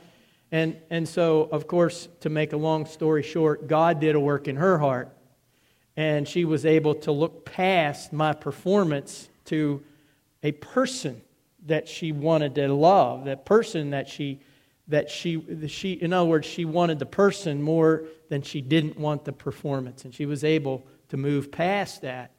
And, 0.52 0.76
and 0.90 1.08
so, 1.08 1.48
of 1.50 1.66
course, 1.66 2.08
to 2.20 2.28
make 2.28 2.52
a 2.52 2.56
long 2.56 2.86
story 2.86 3.22
short, 3.22 3.66
God 3.66 3.98
did 3.98 4.14
a 4.14 4.20
work 4.20 4.46
in 4.46 4.56
her 4.56 4.78
heart, 4.78 5.13
and 5.96 6.26
she 6.26 6.44
was 6.44 6.66
able 6.66 6.94
to 6.94 7.12
look 7.12 7.44
past 7.44 8.12
my 8.12 8.32
performance 8.32 9.28
to 9.46 9.82
a 10.42 10.52
person 10.52 11.22
that 11.66 11.88
she 11.88 12.12
wanted 12.12 12.54
to 12.56 12.72
love, 12.72 13.24
that 13.24 13.44
person 13.44 13.90
that 13.90 14.08
she 14.08 14.40
that 14.88 15.08
she 15.08 15.42
she 15.66 15.92
in 15.92 16.12
other 16.12 16.28
words 16.28 16.46
she 16.46 16.66
wanted 16.66 16.98
the 16.98 17.06
person 17.06 17.62
more 17.62 18.04
than 18.28 18.42
she 18.42 18.60
didn't 18.60 18.98
want 18.98 19.24
the 19.24 19.32
performance. 19.32 20.04
And 20.04 20.14
she 20.14 20.26
was 20.26 20.44
able 20.44 20.84
to 21.08 21.16
move 21.16 21.50
past 21.50 22.02
that 22.02 22.32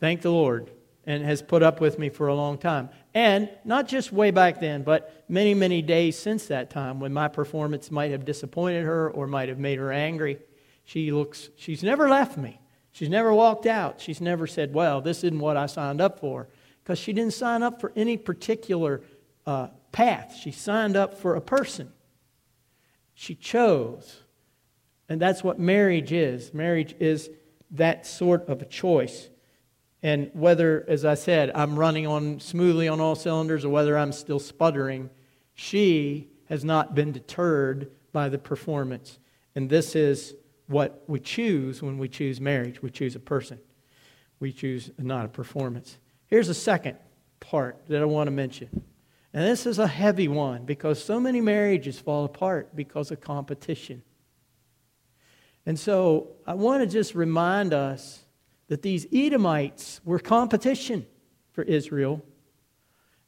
thank 0.00 0.22
the 0.22 0.30
lord 0.30 0.70
and 1.04 1.22
has 1.24 1.42
put 1.42 1.62
up 1.62 1.80
with 1.80 1.98
me 1.98 2.08
for 2.08 2.28
a 2.28 2.34
long 2.34 2.56
time. 2.56 2.88
And 3.12 3.50
not 3.64 3.86
just 3.86 4.12
way 4.12 4.30
back 4.30 4.60
then 4.60 4.82
but 4.82 5.24
many 5.28 5.52
many 5.52 5.82
days 5.82 6.18
since 6.18 6.46
that 6.46 6.70
time 6.70 7.00
when 7.00 7.12
my 7.12 7.28
performance 7.28 7.90
might 7.90 8.12
have 8.12 8.24
disappointed 8.24 8.84
her 8.84 9.10
or 9.10 9.26
might 9.26 9.50
have 9.50 9.58
made 9.58 9.78
her 9.78 9.92
angry 9.92 10.38
she 10.84 11.12
looks 11.12 11.50
she's 11.56 11.82
never 11.82 12.08
left 12.08 12.36
me 12.36 12.60
she's 12.92 13.08
never 13.08 13.32
walked 13.32 13.66
out 13.66 14.00
she's 14.00 14.20
never 14.20 14.46
said 14.46 14.74
well 14.74 15.00
this 15.00 15.18
isn't 15.24 15.38
what 15.38 15.56
i 15.56 15.66
signed 15.66 16.00
up 16.00 16.20
for 16.20 16.48
because 16.82 16.98
she 16.98 17.12
didn't 17.12 17.32
sign 17.32 17.62
up 17.62 17.80
for 17.80 17.92
any 17.94 18.16
particular 18.16 19.02
uh, 19.46 19.68
path. 19.92 20.36
She 20.40 20.50
signed 20.50 20.96
up 20.96 21.18
for 21.18 21.36
a 21.36 21.40
person. 21.40 21.92
She 23.14 23.34
chose. 23.34 24.22
And 25.08 25.20
that's 25.20 25.44
what 25.44 25.58
marriage 25.58 26.12
is. 26.12 26.52
Marriage 26.52 26.94
is 26.98 27.30
that 27.72 28.06
sort 28.06 28.48
of 28.48 28.62
a 28.62 28.64
choice. 28.64 29.28
And 30.02 30.30
whether, 30.32 30.84
as 30.88 31.04
I 31.04 31.14
said, 31.14 31.52
I'm 31.54 31.78
running 31.78 32.06
on 32.06 32.40
smoothly 32.40 32.88
on 32.88 33.00
all 33.00 33.14
cylinders 33.14 33.64
or 33.64 33.68
whether 33.68 33.96
I'm 33.96 34.12
still 34.12 34.40
sputtering, 34.40 35.10
she 35.54 36.28
has 36.46 36.64
not 36.64 36.94
been 36.94 37.12
deterred 37.12 37.90
by 38.12 38.28
the 38.28 38.38
performance. 38.38 39.18
And 39.54 39.70
this 39.70 39.94
is 39.94 40.34
what 40.72 41.04
we 41.06 41.20
choose 41.20 41.82
when 41.82 41.98
we 41.98 42.08
choose 42.08 42.40
marriage. 42.40 42.82
We 42.82 42.90
choose 42.90 43.14
a 43.14 43.20
person. 43.20 43.58
We 44.40 44.52
choose 44.52 44.90
not 44.98 45.24
a 45.24 45.28
performance. 45.28 45.98
Here's 46.26 46.48
a 46.48 46.54
second 46.54 46.96
part 47.38 47.82
that 47.88 48.02
I 48.02 48.06
want 48.06 48.26
to 48.26 48.32
mention. 48.32 48.82
And 49.34 49.44
this 49.44 49.66
is 49.66 49.78
a 49.78 49.86
heavy 49.86 50.28
one 50.28 50.64
because 50.64 51.02
so 51.02 51.20
many 51.20 51.40
marriages 51.40 51.98
fall 51.98 52.24
apart 52.24 52.74
because 52.74 53.10
of 53.10 53.20
competition. 53.20 54.02
And 55.64 55.78
so 55.78 56.32
I 56.46 56.54
want 56.54 56.82
to 56.82 56.86
just 56.86 57.14
remind 57.14 57.72
us 57.72 58.24
that 58.68 58.82
these 58.82 59.06
Edomites 59.12 60.00
were 60.04 60.18
competition 60.18 61.06
for 61.52 61.62
Israel. 61.62 62.24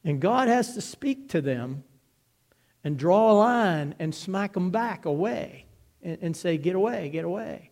And 0.02 0.20
God 0.20 0.48
has 0.48 0.74
to 0.74 0.80
speak 0.80 1.28
to 1.30 1.40
them 1.40 1.85
and 2.83 2.98
draw 2.98 3.33
a 3.33 3.35
line 3.35 3.94
and 3.98 4.14
smack 4.14 4.54
them 4.54 4.70
back 4.70 5.04
away 5.04 5.63
and, 6.05 6.19
and 6.21 6.37
say, 6.37 6.57
Get 6.59 6.77
away, 6.77 7.09
get 7.09 7.25
away. 7.25 7.71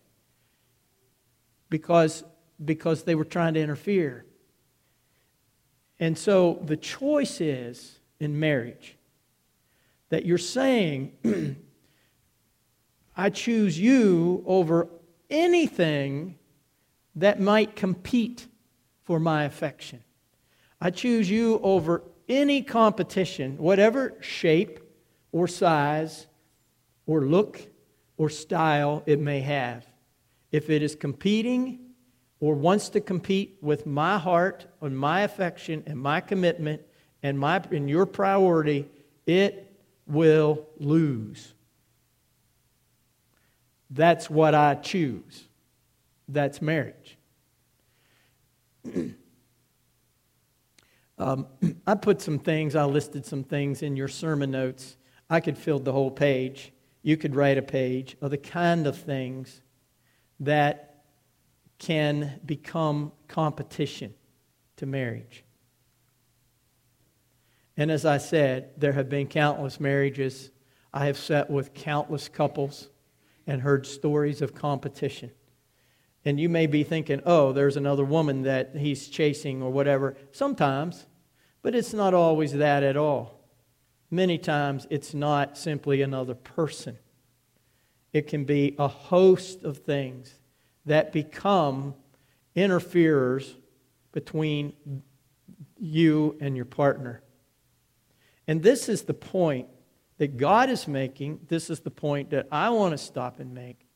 Because, 1.69 2.23
because 2.63 3.03
they 3.03 3.15
were 3.15 3.25
trying 3.25 3.53
to 3.53 3.61
interfere. 3.61 4.25
And 5.99 6.17
so 6.17 6.59
the 6.63 6.75
choice 6.75 7.39
is 7.39 7.99
in 8.19 8.39
marriage 8.39 8.97
that 10.09 10.25
you're 10.25 10.37
saying, 10.37 11.13
I 13.15 13.29
choose 13.29 13.79
you 13.79 14.43
over 14.45 14.89
anything 15.29 16.37
that 17.15 17.39
might 17.39 17.75
compete 17.75 18.47
for 19.03 19.19
my 19.19 19.43
affection. 19.43 20.03
I 20.81 20.89
choose 20.89 21.29
you 21.29 21.59
over 21.63 22.03
any 22.27 22.61
competition, 22.61 23.57
whatever 23.57 24.15
shape 24.21 24.79
or 25.31 25.47
size 25.47 26.27
or 27.05 27.21
look 27.21 27.67
or 28.17 28.29
style 28.29 29.03
it 29.05 29.19
may 29.19 29.41
have. 29.41 29.85
If 30.51 30.69
it 30.69 30.81
is 30.83 30.95
competing 30.95 31.79
or 32.39 32.55
wants 32.55 32.89
to 32.89 33.01
compete 33.01 33.57
with 33.61 33.85
my 33.85 34.17
heart 34.17 34.65
and 34.81 34.97
my 34.97 35.21
affection 35.21 35.83
and 35.87 35.97
my 35.99 36.21
commitment 36.21 36.81
and, 37.23 37.39
my, 37.39 37.61
and 37.71 37.89
your 37.89 38.05
priority, 38.05 38.87
it 39.25 39.73
will 40.05 40.67
lose. 40.77 41.53
That's 43.89 44.29
what 44.29 44.53
I 44.55 44.75
choose. 44.75 45.47
That's 46.27 46.61
marriage. 46.61 47.17
um, 51.17 51.47
I 51.87 51.95
put 51.95 52.21
some 52.21 52.39
things, 52.39 52.75
I 52.75 52.85
listed 52.85 53.25
some 53.25 53.43
things 53.43 53.81
in 53.83 53.95
your 53.95 54.07
sermon 54.07 54.51
notes. 54.51 54.97
I 55.29 55.39
could 55.39 55.57
fill 55.57 55.79
the 55.79 55.91
whole 55.91 56.11
page. 56.11 56.73
You 57.03 57.15
could 57.17 57.35
write 57.35 57.59
a 57.59 57.61
page 57.61 58.17
of 58.21 58.31
the 58.31 58.37
kind 58.37 58.87
of 58.87 58.97
things 58.97 59.61
that 60.39 61.03
can 61.77 62.39
become 62.45 63.11
competition 63.27 64.15
to 64.77 64.87
marriage. 64.87 65.43
And 67.77 67.91
as 67.91 68.05
I 68.05 68.17
said, 68.17 68.71
there 68.77 68.93
have 68.93 69.09
been 69.09 69.27
countless 69.27 69.79
marriages. 69.79 70.49
I 70.91 71.05
have 71.05 71.17
sat 71.17 71.49
with 71.49 71.73
countless 71.73 72.29
couples, 72.29 72.89
and 73.47 73.61
heard 73.61 73.85
stories 73.85 74.41
of 74.41 74.55
competition. 74.55 75.31
And 76.25 76.39
you 76.39 76.47
may 76.47 76.67
be 76.67 76.83
thinking, 76.83 77.21
oh, 77.25 77.51
there's 77.51 77.75
another 77.75 78.05
woman 78.05 78.43
that 78.43 78.75
he's 78.75 79.09
chasing 79.09 79.61
or 79.61 79.69
whatever. 79.69 80.15
Sometimes, 80.31 81.05
but 81.61 81.75
it's 81.75 81.93
not 81.93 82.13
always 82.13 82.53
that 82.53 82.83
at 82.83 82.95
all. 82.95 83.32
Many 84.13 84.37
times, 84.37 84.85
it's 84.91 85.15
not 85.15 85.57
simply 85.57 86.03
another 86.03 86.35
person, 86.35 86.99
it 88.11 88.27
can 88.27 88.45
be 88.45 88.75
a 88.77 88.87
host 88.87 89.63
of 89.63 89.79
things 89.79 90.35
that 90.85 91.11
become 91.11 91.95
interferers 92.53 93.55
between 94.11 94.73
you 95.79 96.37
and 96.39 96.55
your 96.55 96.65
partner. 96.65 97.23
And 98.47 98.61
this 98.61 98.87
is 98.87 99.01
the 99.01 99.15
point 99.15 99.67
that 100.19 100.37
God 100.37 100.69
is 100.69 100.87
making. 100.87 101.39
This 101.47 101.71
is 101.71 101.79
the 101.79 101.89
point 101.89 102.29
that 102.29 102.47
I 102.51 102.69
want 102.69 102.91
to 102.91 102.99
stop 102.99 103.39
and 103.39 103.51
make. 103.51 103.87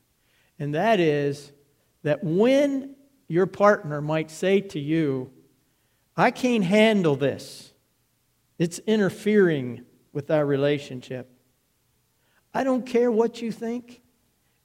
And 0.58 0.74
that 0.74 1.00
is 1.00 1.52
that 2.02 2.24
when 2.24 2.96
your 3.28 3.46
partner 3.46 4.02
might 4.02 4.32
say 4.32 4.62
to 4.62 4.80
you, 4.80 5.30
I 6.16 6.32
can't 6.32 6.64
handle 6.64 7.16
this, 7.16 7.72
it's 8.58 8.80
interfering 8.80 9.84
with 10.18 10.32
our 10.32 10.48
relationship. 10.48 11.30
I 12.52 12.64
don't 12.64 12.88
care 12.88 13.12
what 13.12 13.40
you 13.40 13.52
think. 13.52 14.02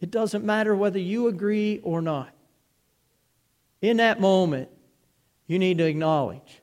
It 0.00 0.10
doesn't 0.10 0.46
matter 0.46 0.74
whether 0.74 0.98
you 0.98 1.28
agree 1.28 1.78
or 1.82 2.00
not. 2.00 2.30
In 3.82 3.98
that 3.98 4.18
moment, 4.18 4.70
you 5.46 5.58
need 5.58 5.76
to 5.76 5.84
acknowledge 5.84 6.62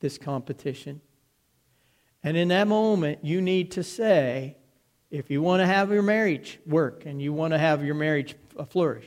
this 0.00 0.18
competition. 0.18 1.00
And 2.24 2.36
in 2.36 2.48
that 2.48 2.66
moment, 2.66 3.20
you 3.24 3.40
need 3.40 3.70
to 3.70 3.84
say, 3.84 4.56
if 5.12 5.30
you 5.30 5.40
want 5.40 5.60
to 5.60 5.66
have 5.66 5.92
your 5.92 6.02
marriage 6.02 6.58
work 6.66 7.06
and 7.06 7.22
you 7.22 7.32
want 7.32 7.52
to 7.52 7.58
have 7.58 7.84
your 7.84 7.94
marriage 7.94 8.34
flourish, 8.70 9.06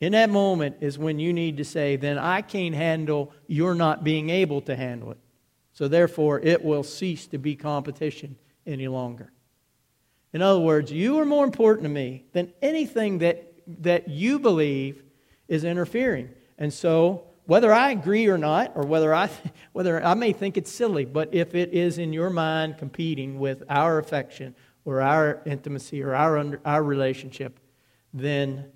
in 0.00 0.12
that 0.12 0.28
moment 0.28 0.76
is 0.82 0.98
when 0.98 1.18
you 1.18 1.32
need 1.32 1.56
to 1.56 1.64
say, 1.64 1.96
then 1.96 2.18
I 2.18 2.42
can't 2.42 2.74
handle 2.74 3.32
your 3.46 3.74
not 3.74 4.04
being 4.04 4.28
able 4.28 4.60
to 4.60 4.76
handle 4.76 5.12
it. 5.12 5.18
So 5.82 5.88
therefore, 5.88 6.38
it 6.38 6.64
will 6.64 6.84
cease 6.84 7.26
to 7.26 7.38
be 7.38 7.56
competition 7.56 8.36
any 8.64 8.86
longer. 8.86 9.32
In 10.32 10.40
other 10.40 10.60
words, 10.60 10.92
you 10.92 11.18
are 11.18 11.24
more 11.24 11.44
important 11.44 11.82
to 11.82 11.88
me 11.88 12.22
than 12.32 12.52
anything 12.62 13.18
that, 13.18 13.52
that 13.82 14.06
you 14.06 14.38
believe 14.38 15.02
is 15.48 15.64
interfering. 15.64 16.30
And 16.56 16.72
so 16.72 17.24
whether 17.46 17.72
I 17.72 17.90
agree 17.90 18.28
or 18.28 18.38
not, 18.38 18.70
or 18.76 18.86
whether 18.86 19.12
I, 19.12 19.28
whether 19.72 20.00
I 20.06 20.14
may 20.14 20.32
think 20.32 20.56
it's 20.56 20.70
silly, 20.70 21.04
but 21.04 21.34
if 21.34 21.52
it 21.56 21.72
is 21.72 21.98
in 21.98 22.12
your 22.12 22.30
mind 22.30 22.78
competing 22.78 23.40
with 23.40 23.64
our 23.68 23.98
affection 23.98 24.54
or 24.84 25.00
our 25.00 25.42
intimacy 25.46 26.00
or 26.00 26.14
our, 26.14 26.38
under, 26.38 26.60
our 26.64 26.84
relationship, 26.84 27.58
then 28.14 28.66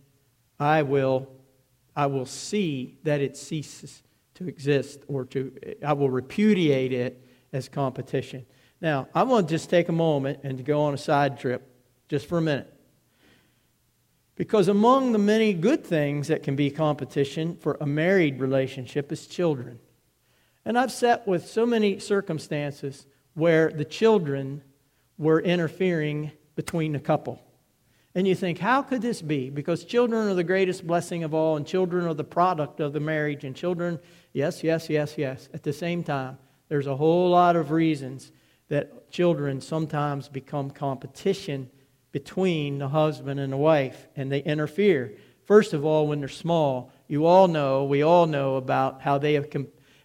I 0.58 0.82
will, 0.82 1.28
I 1.94 2.06
will 2.06 2.26
see 2.26 2.98
that 3.04 3.20
it 3.20 3.36
ceases 3.36 4.02
to 4.36 4.48
exist 4.48 5.00
or 5.08 5.24
to, 5.26 5.52
I 5.84 5.92
will 5.92 6.10
repudiate 6.10 6.92
it 6.92 7.22
as 7.52 7.68
competition. 7.68 8.46
Now, 8.80 9.08
I 9.14 9.22
want 9.22 9.48
to 9.48 9.54
just 9.54 9.70
take 9.70 9.88
a 9.88 9.92
moment 9.92 10.40
and 10.42 10.58
to 10.58 10.64
go 10.64 10.82
on 10.82 10.94
a 10.94 10.98
side 10.98 11.38
trip 11.38 11.68
just 12.08 12.26
for 12.28 12.38
a 12.38 12.42
minute. 12.42 12.72
Because 14.34 14.68
among 14.68 15.12
the 15.12 15.18
many 15.18 15.54
good 15.54 15.82
things 15.82 16.28
that 16.28 16.42
can 16.42 16.56
be 16.56 16.70
competition 16.70 17.56
for 17.56 17.78
a 17.80 17.86
married 17.86 18.38
relationship 18.38 19.10
is 19.10 19.26
children. 19.26 19.78
And 20.66 20.78
I've 20.78 20.92
sat 20.92 21.26
with 21.26 21.46
so 21.46 21.64
many 21.64 21.98
circumstances 21.98 23.06
where 23.32 23.70
the 23.70 23.84
children 23.84 24.62
were 25.16 25.40
interfering 25.40 26.32
between 26.54 26.92
the 26.92 27.00
couple. 27.00 27.42
And 28.16 28.26
you 28.26 28.34
think, 28.34 28.58
how 28.58 28.80
could 28.80 29.02
this 29.02 29.20
be? 29.20 29.50
Because 29.50 29.84
children 29.84 30.26
are 30.26 30.34
the 30.34 30.42
greatest 30.42 30.86
blessing 30.86 31.22
of 31.22 31.34
all, 31.34 31.58
and 31.58 31.66
children 31.66 32.06
are 32.06 32.14
the 32.14 32.24
product 32.24 32.80
of 32.80 32.94
the 32.94 32.98
marriage, 32.98 33.44
and 33.44 33.54
children, 33.54 33.98
yes, 34.32 34.64
yes, 34.64 34.88
yes, 34.88 35.18
yes. 35.18 35.50
At 35.52 35.64
the 35.64 35.72
same 35.74 36.02
time, 36.02 36.38
there's 36.70 36.86
a 36.86 36.96
whole 36.96 37.28
lot 37.28 37.56
of 37.56 37.70
reasons 37.70 38.32
that 38.68 39.10
children 39.10 39.60
sometimes 39.60 40.30
become 40.30 40.70
competition 40.70 41.68
between 42.10 42.78
the 42.78 42.88
husband 42.88 43.38
and 43.38 43.52
the 43.52 43.58
wife, 43.58 44.08
and 44.16 44.32
they 44.32 44.40
interfere. 44.40 45.12
First 45.44 45.74
of 45.74 45.84
all, 45.84 46.06
when 46.06 46.20
they're 46.20 46.28
small, 46.30 46.90
you 47.08 47.26
all 47.26 47.48
know, 47.48 47.84
we 47.84 48.00
all 48.00 48.26
know 48.26 48.56
about 48.56 49.02
how 49.02 49.18
they 49.18 49.34
have 49.34 49.54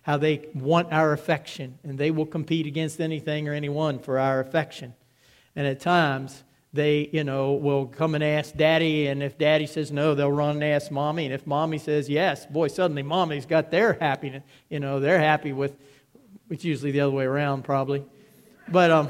how 0.02 0.17
they 0.17 0.50
want 0.54 0.91
our 0.91 1.13
affection, 1.13 1.80
and 1.84 1.97
they 1.97 2.12
will 2.12 2.26
compete 2.26 2.67
against 2.67 3.00
anything 3.00 3.47
or 3.47 3.54
anyone 3.54 4.00
for 4.00 4.19
our 4.19 4.41
affection. 4.41 4.95
And 5.56 5.65
at 5.65 5.80
times, 5.80 6.43
they, 6.74 7.10
you 7.12 7.24
know, 7.24 7.54
will 7.54 7.86
come 7.86 8.16
and 8.16 8.24
ask 8.24 8.56
daddy, 8.56 9.08
and 9.08 9.22
if 9.22 9.38
daddy 9.38 9.68
says 9.68 9.92
no, 9.92 10.16
they'll 10.16 10.32
run 10.32 10.56
and 10.56 10.64
ask 10.64 10.90
mommy. 10.90 11.26
And 11.26 11.34
if 11.34 11.46
mommy 11.46 11.78
says 11.78 12.10
yes, 12.10 12.46
boy, 12.46 12.70
suddenly 12.70 13.04
mommy's 13.04 13.46
got 13.46 13.72
their 13.72 13.94
happiness. 13.94 14.44
You 14.70 14.80
know, 14.80 15.00
they're 15.00 15.20
happy 15.20 15.52
with, 15.52 15.76
it's 16.50 16.64
usually 16.64 16.92
the 16.92 17.02
other 17.02 17.12
way 17.12 17.26
around, 17.26 17.64
probably. 17.64 18.06
But 18.70 18.90
um, 18.90 19.10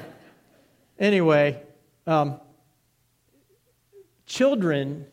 anyway, 0.98 1.62
um, 2.08 2.40
children 4.26 5.06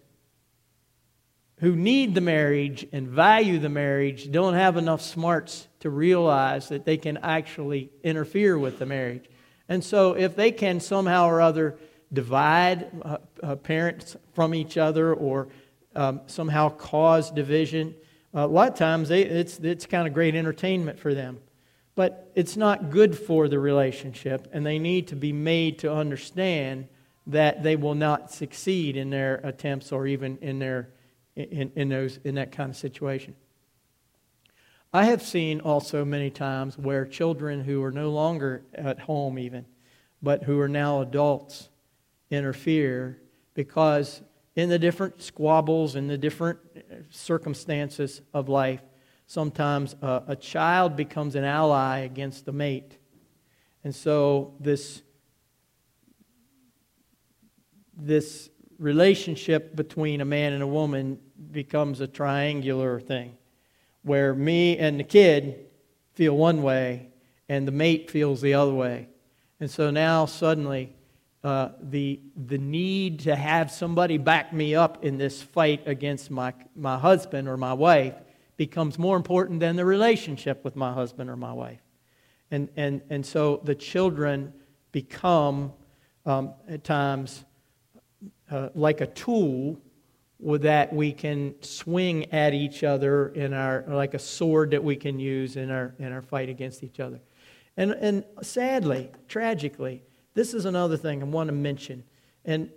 who 1.61 1.77
need 1.77 2.15
the 2.15 2.21
marriage 2.23 2.87
and 2.93 3.09
value 3.09 3.59
the 3.59 3.69
marriage 3.69 4.31
don't 4.31 4.55
have 4.55 4.79
enough 4.79 5.03
smarts 5.03 5.69
to 5.81 5.91
realize 5.91 6.71
that 6.71 6.87
they 6.87 6.97
can 6.97 7.19
actually 7.19 7.91
interfere 8.03 8.59
with 8.59 8.79
the 8.79 8.87
marriage. 8.87 9.29
And 9.69 9.85
so, 9.85 10.15
if 10.15 10.35
they 10.35 10.51
can 10.51 10.81
somehow 10.81 11.27
or 11.27 11.43
other 11.43 11.77
divide 12.12 12.90
uh, 13.03 13.18
uh, 13.42 13.57
parents 13.57 14.16
from 14.33 14.55
each 14.55 14.77
other 14.77 15.14
or 15.14 15.49
um, 15.94 16.21
somehow 16.27 16.68
cause 16.68 17.31
division, 17.31 17.94
uh, 18.35 18.40
a 18.40 18.47
lot 18.47 18.68
of 18.68 18.75
times 18.79 19.09
they, 19.09 19.23
it's, 19.23 19.59
it's 19.59 19.87
kind 19.87 20.07
of 20.07 20.14
great 20.14 20.35
entertainment 20.35 20.99
for 20.99 21.14
them. 21.14 21.38
But 21.94 22.31
it's 22.35 22.57
not 22.57 22.90
good 22.90 23.18
for 23.18 23.49
the 23.49 23.59
relationship, 23.59 24.47
and 24.53 24.64
they 24.64 24.79
need 24.79 25.09
to 25.09 25.16
be 25.16 25.33
made 25.33 25.81
to 25.81 25.92
understand 25.92 26.87
that 27.27 27.62
they 27.62 27.77
will 27.77 27.97
not 27.97 28.31
succeed 28.31 28.97
in 28.97 29.11
their 29.11 29.37
attempts 29.42 29.90
or 29.90 30.07
even 30.07 30.38
in, 30.38 30.59
their, 30.61 30.90
in, 31.35 31.73
in, 31.75 31.88
those, 31.88 32.21
in 32.25 32.37
that 32.37 32.53
kind 32.53 32.71
of 32.71 32.77
situation. 32.77 33.35
I 34.92 35.05
have 35.05 35.23
seen 35.23 35.61
also 35.61 36.05
many 36.05 36.31
times 36.31 36.79
where 36.79 37.05
children 37.05 37.64
who 37.64 37.83
are 37.83 37.92
no 37.92 38.11
longer 38.11 38.62
at 38.75 39.01
home, 39.01 39.38
even, 39.38 39.66
but 40.23 40.44
who 40.44 40.59
are 40.61 40.68
now 40.68 41.03
adults, 41.03 41.68
interfere 42.31 43.21
because 43.55 44.23
in 44.57 44.69
the 44.69 44.79
different 44.79 45.23
squabbles 45.23 45.95
and 45.95 46.11
the 46.11 46.19
different 46.19 46.59
uh, 46.77 46.97
circumstances 47.11 48.21
of 48.35 48.49
life, 48.49 48.83
sometimes 49.27 49.95
a, 50.03 50.23
a 50.29 50.37
child 50.37 50.97
becomes 50.97 51.35
an 51.35 51.45
ally 51.45 51.99
against 52.01 52.45
the 52.45 52.53
mate. 52.53 52.99
And 53.85 53.95
so 53.95 54.55
this 54.61 55.03
this 58.01 58.49
relationship 58.79 59.75
between 59.75 60.21
a 60.21 60.25
man 60.25 60.53
and 60.53 60.62
a 60.62 60.67
woman 60.67 61.19
becomes 61.51 62.01
a 62.01 62.07
triangular 62.07 63.01
thing 63.01 63.37
where 64.03 64.35
me 64.35 64.79
and 64.79 65.01
the 65.01 65.05
kid 65.05 65.67
feel 66.14 66.37
one 66.37 66.62
way 66.62 67.09
and 67.49 67.67
the 67.67 67.73
mate 67.73 68.11
feels 68.11 68.41
the 68.41 68.55
other 68.55 68.73
way. 68.73 69.09
And 69.61 69.71
so 69.71 69.91
now 69.91 70.27
suddenly 70.27 70.95
uh, 71.49 71.73
the, 71.81 72.21
the 72.37 72.59
need 72.59 73.21
to 73.21 73.35
have 73.35 73.71
somebody 73.71 74.19
back 74.19 74.53
me 74.53 74.75
up 74.75 75.03
in 75.03 75.17
this 75.17 75.41
fight 75.41 75.81
against 75.87 76.31
my, 76.31 76.53
my 76.77 76.99
husband 76.99 77.49
or 77.49 77.57
my 77.57 77.73
wife 77.73 78.13
becomes 78.59 78.99
more 78.99 79.17
important 79.17 79.59
than 79.59 79.75
the 79.75 79.85
relationship 79.87 80.63
with 80.63 80.77
my 80.77 80.93
husband 80.93 81.31
or 81.31 81.37
my 81.37 81.55
wife. 81.55 81.81
And, 82.51 82.69
and, 82.77 83.01
and 83.09 83.25
so 83.25 83.63
the 83.65 83.75
children 83.75 84.53
become, 84.93 85.73
um, 86.27 86.53
at 86.69 86.85
times, 86.85 87.47
uh, 88.51 88.69
like 88.75 89.01
a 89.01 89.07
tool 89.07 89.81
that 90.41 90.93
we 90.93 91.13
can 91.13 91.55
swing 91.63 92.31
at 92.31 92.53
each 92.53 92.85
other 92.85 93.29
in 93.29 93.55
our 93.55 93.85
like 93.89 94.13
a 94.13 94.19
sword 94.19 94.73
that 94.73 94.85
we 94.85 94.97
can 94.97 95.19
use 95.19 95.57
in 95.57 95.71
our 95.71 95.95
in 95.99 96.13
our 96.13 96.23
fight 96.23 96.49
against 96.49 96.85
each 96.85 97.01
other 97.01 97.19
and 97.77 97.91
and 97.91 98.25
sadly 98.41 99.11
tragically 99.27 100.01
this 100.35 100.55
is 100.55 100.64
another 100.64 100.97
thing 100.97 101.23
i 101.23 101.27
want 101.27 101.49
to 101.49 101.55
mention. 101.55 102.05
And 102.45 102.71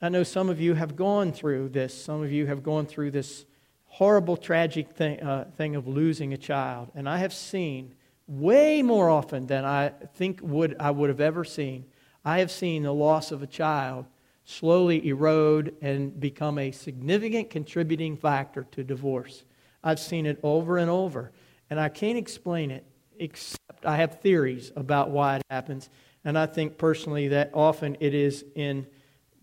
i 0.00 0.08
know 0.08 0.22
some 0.22 0.48
of 0.48 0.60
you 0.60 0.74
have 0.74 0.96
gone 0.96 1.32
through 1.32 1.70
this. 1.70 1.94
Some 1.94 2.22
of 2.22 2.32
you 2.32 2.46
have 2.46 2.62
gone 2.62 2.86
through 2.86 3.10
this 3.12 3.44
horrible 3.86 4.36
tragic 4.36 4.90
thing, 4.90 5.22
uh, 5.22 5.46
thing 5.56 5.76
of 5.76 5.86
losing 5.86 6.32
a 6.32 6.38
child. 6.38 6.90
And 6.94 7.08
i 7.08 7.18
have 7.18 7.32
seen 7.32 7.94
way 8.28 8.82
more 8.82 9.08
often 9.08 9.46
than 9.46 9.64
i 9.64 9.90
think 10.14 10.40
would 10.42 10.76
i 10.80 10.90
would 10.90 11.08
have 11.08 11.20
ever 11.20 11.44
seen. 11.44 11.86
I 12.24 12.40
have 12.40 12.50
seen 12.50 12.82
the 12.82 12.92
loss 12.92 13.30
of 13.30 13.42
a 13.42 13.46
child 13.46 14.06
slowly 14.44 15.06
erode 15.08 15.74
and 15.82 16.18
become 16.18 16.56
a 16.58 16.70
significant 16.70 17.50
contributing 17.50 18.16
factor 18.16 18.64
to 18.70 18.84
divorce. 18.84 19.44
I've 19.82 20.00
seen 20.00 20.24
it 20.24 20.38
over 20.42 20.78
and 20.78 20.88
over, 20.88 21.32
and 21.68 21.78
I 21.78 21.88
can't 21.88 22.16
explain 22.16 22.70
it 22.70 22.84
except 23.18 23.84
I 23.84 23.96
have 23.96 24.20
theories 24.20 24.72
about 24.76 25.10
why 25.10 25.36
it 25.36 25.42
happens. 25.50 25.90
And 26.26 26.36
I 26.36 26.46
think 26.46 26.76
personally 26.76 27.28
that 27.28 27.52
often 27.54 27.96
it 28.00 28.12
is 28.12 28.44
in 28.56 28.88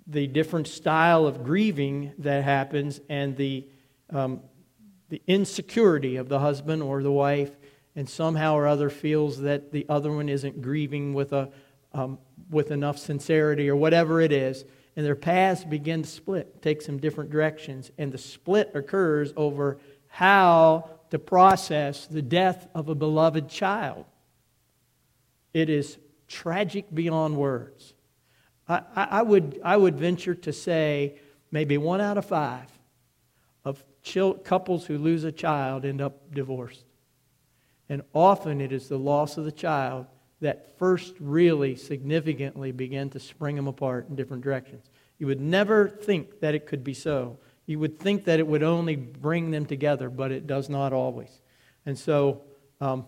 the 0.05 0.27
different 0.27 0.67
style 0.67 1.25
of 1.25 1.45
grieving 1.45 2.11
that 2.17 2.43
happens 2.43 2.99
and 3.07 3.37
the, 3.37 3.65
um, 4.09 4.41
the 5.07 5.21
insecurity 5.25 6.17
of 6.17 6.27
the 6.27 6.39
husband 6.39 6.83
or 6.83 7.01
the 7.01 7.11
wife, 7.11 7.55
and 7.95 8.09
somehow 8.09 8.55
or 8.55 8.67
other 8.67 8.89
feels 8.89 9.39
that 9.39 9.71
the 9.71 9.85
other 9.87 10.11
one 10.11 10.27
isn't 10.27 10.61
grieving 10.61 11.13
with, 11.13 11.31
a, 11.31 11.49
um, 11.93 12.19
with 12.49 12.69
enough 12.69 12.97
sincerity 12.97 13.69
or 13.69 13.77
whatever 13.77 14.19
it 14.19 14.33
is, 14.33 14.65
and 14.97 15.05
their 15.05 15.15
paths 15.15 15.63
begin 15.63 16.01
to 16.01 16.09
split, 16.09 16.61
take 16.61 16.81
some 16.81 16.97
different 16.97 17.29
directions, 17.29 17.91
and 17.97 18.11
the 18.11 18.17
split 18.17 18.69
occurs 18.73 19.31
over 19.37 19.77
how 20.07 20.89
to 21.11 21.17
process 21.17 22.07
the 22.07 22.21
death 22.21 22.67
of 22.75 22.89
a 22.89 22.95
beloved 22.95 23.47
child. 23.47 24.03
It 25.53 25.69
is 25.69 25.97
tragic 26.33 26.85
beyond 26.93 27.37
words. 27.37 27.93
I, 28.67 28.81
I, 28.95 29.03
I, 29.03 29.21
would, 29.21 29.61
I 29.63 29.77
would 29.77 29.97
venture 29.97 30.33
to 30.35 30.51
say 30.51 31.19
maybe 31.51 31.77
one 31.77 32.01
out 32.01 32.17
of 32.17 32.25
five 32.25 32.67
of 33.63 33.83
couples 34.43 34.85
who 34.85 34.97
lose 34.97 35.23
a 35.23 35.31
child 35.31 35.85
end 35.85 36.01
up 36.01 36.33
divorced. 36.33 36.85
And 37.87 38.01
often 38.13 38.59
it 38.61 38.71
is 38.71 38.89
the 38.89 38.97
loss 38.97 39.37
of 39.37 39.45
the 39.45 39.51
child 39.51 40.07
that 40.41 40.77
first 40.77 41.13
really 41.19 41.75
significantly 41.75 42.71
began 42.71 43.09
to 43.11 43.19
spring 43.19 43.55
them 43.55 43.67
apart 43.67 44.09
in 44.09 44.15
different 44.15 44.43
directions. 44.43 44.89
You 45.19 45.27
would 45.27 45.39
never 45.39 45.87
think 45.87 46.39
that 46.39 46.55
it 46.55 46.65
could 46.65 46.83
be 46.83 46.93
so. 46.93 47.37
You 47.65 47.79
would 47.79 47.99
think 47.99 48.25
that 48.25 48.39
it 48.39 48.47
would 48.47 48.63
only 48.63 48.95
bring 48.95 49.51
them 49.51 49.65
together, 49.65 50.09
but 50.09 50.31
it 50.31 50.47
does 50.47 50.67
not 50.67 50.91
always. 50.91 51.39
And 51.85 51.97
so, 51.97 52.41
um, 52.81 53.05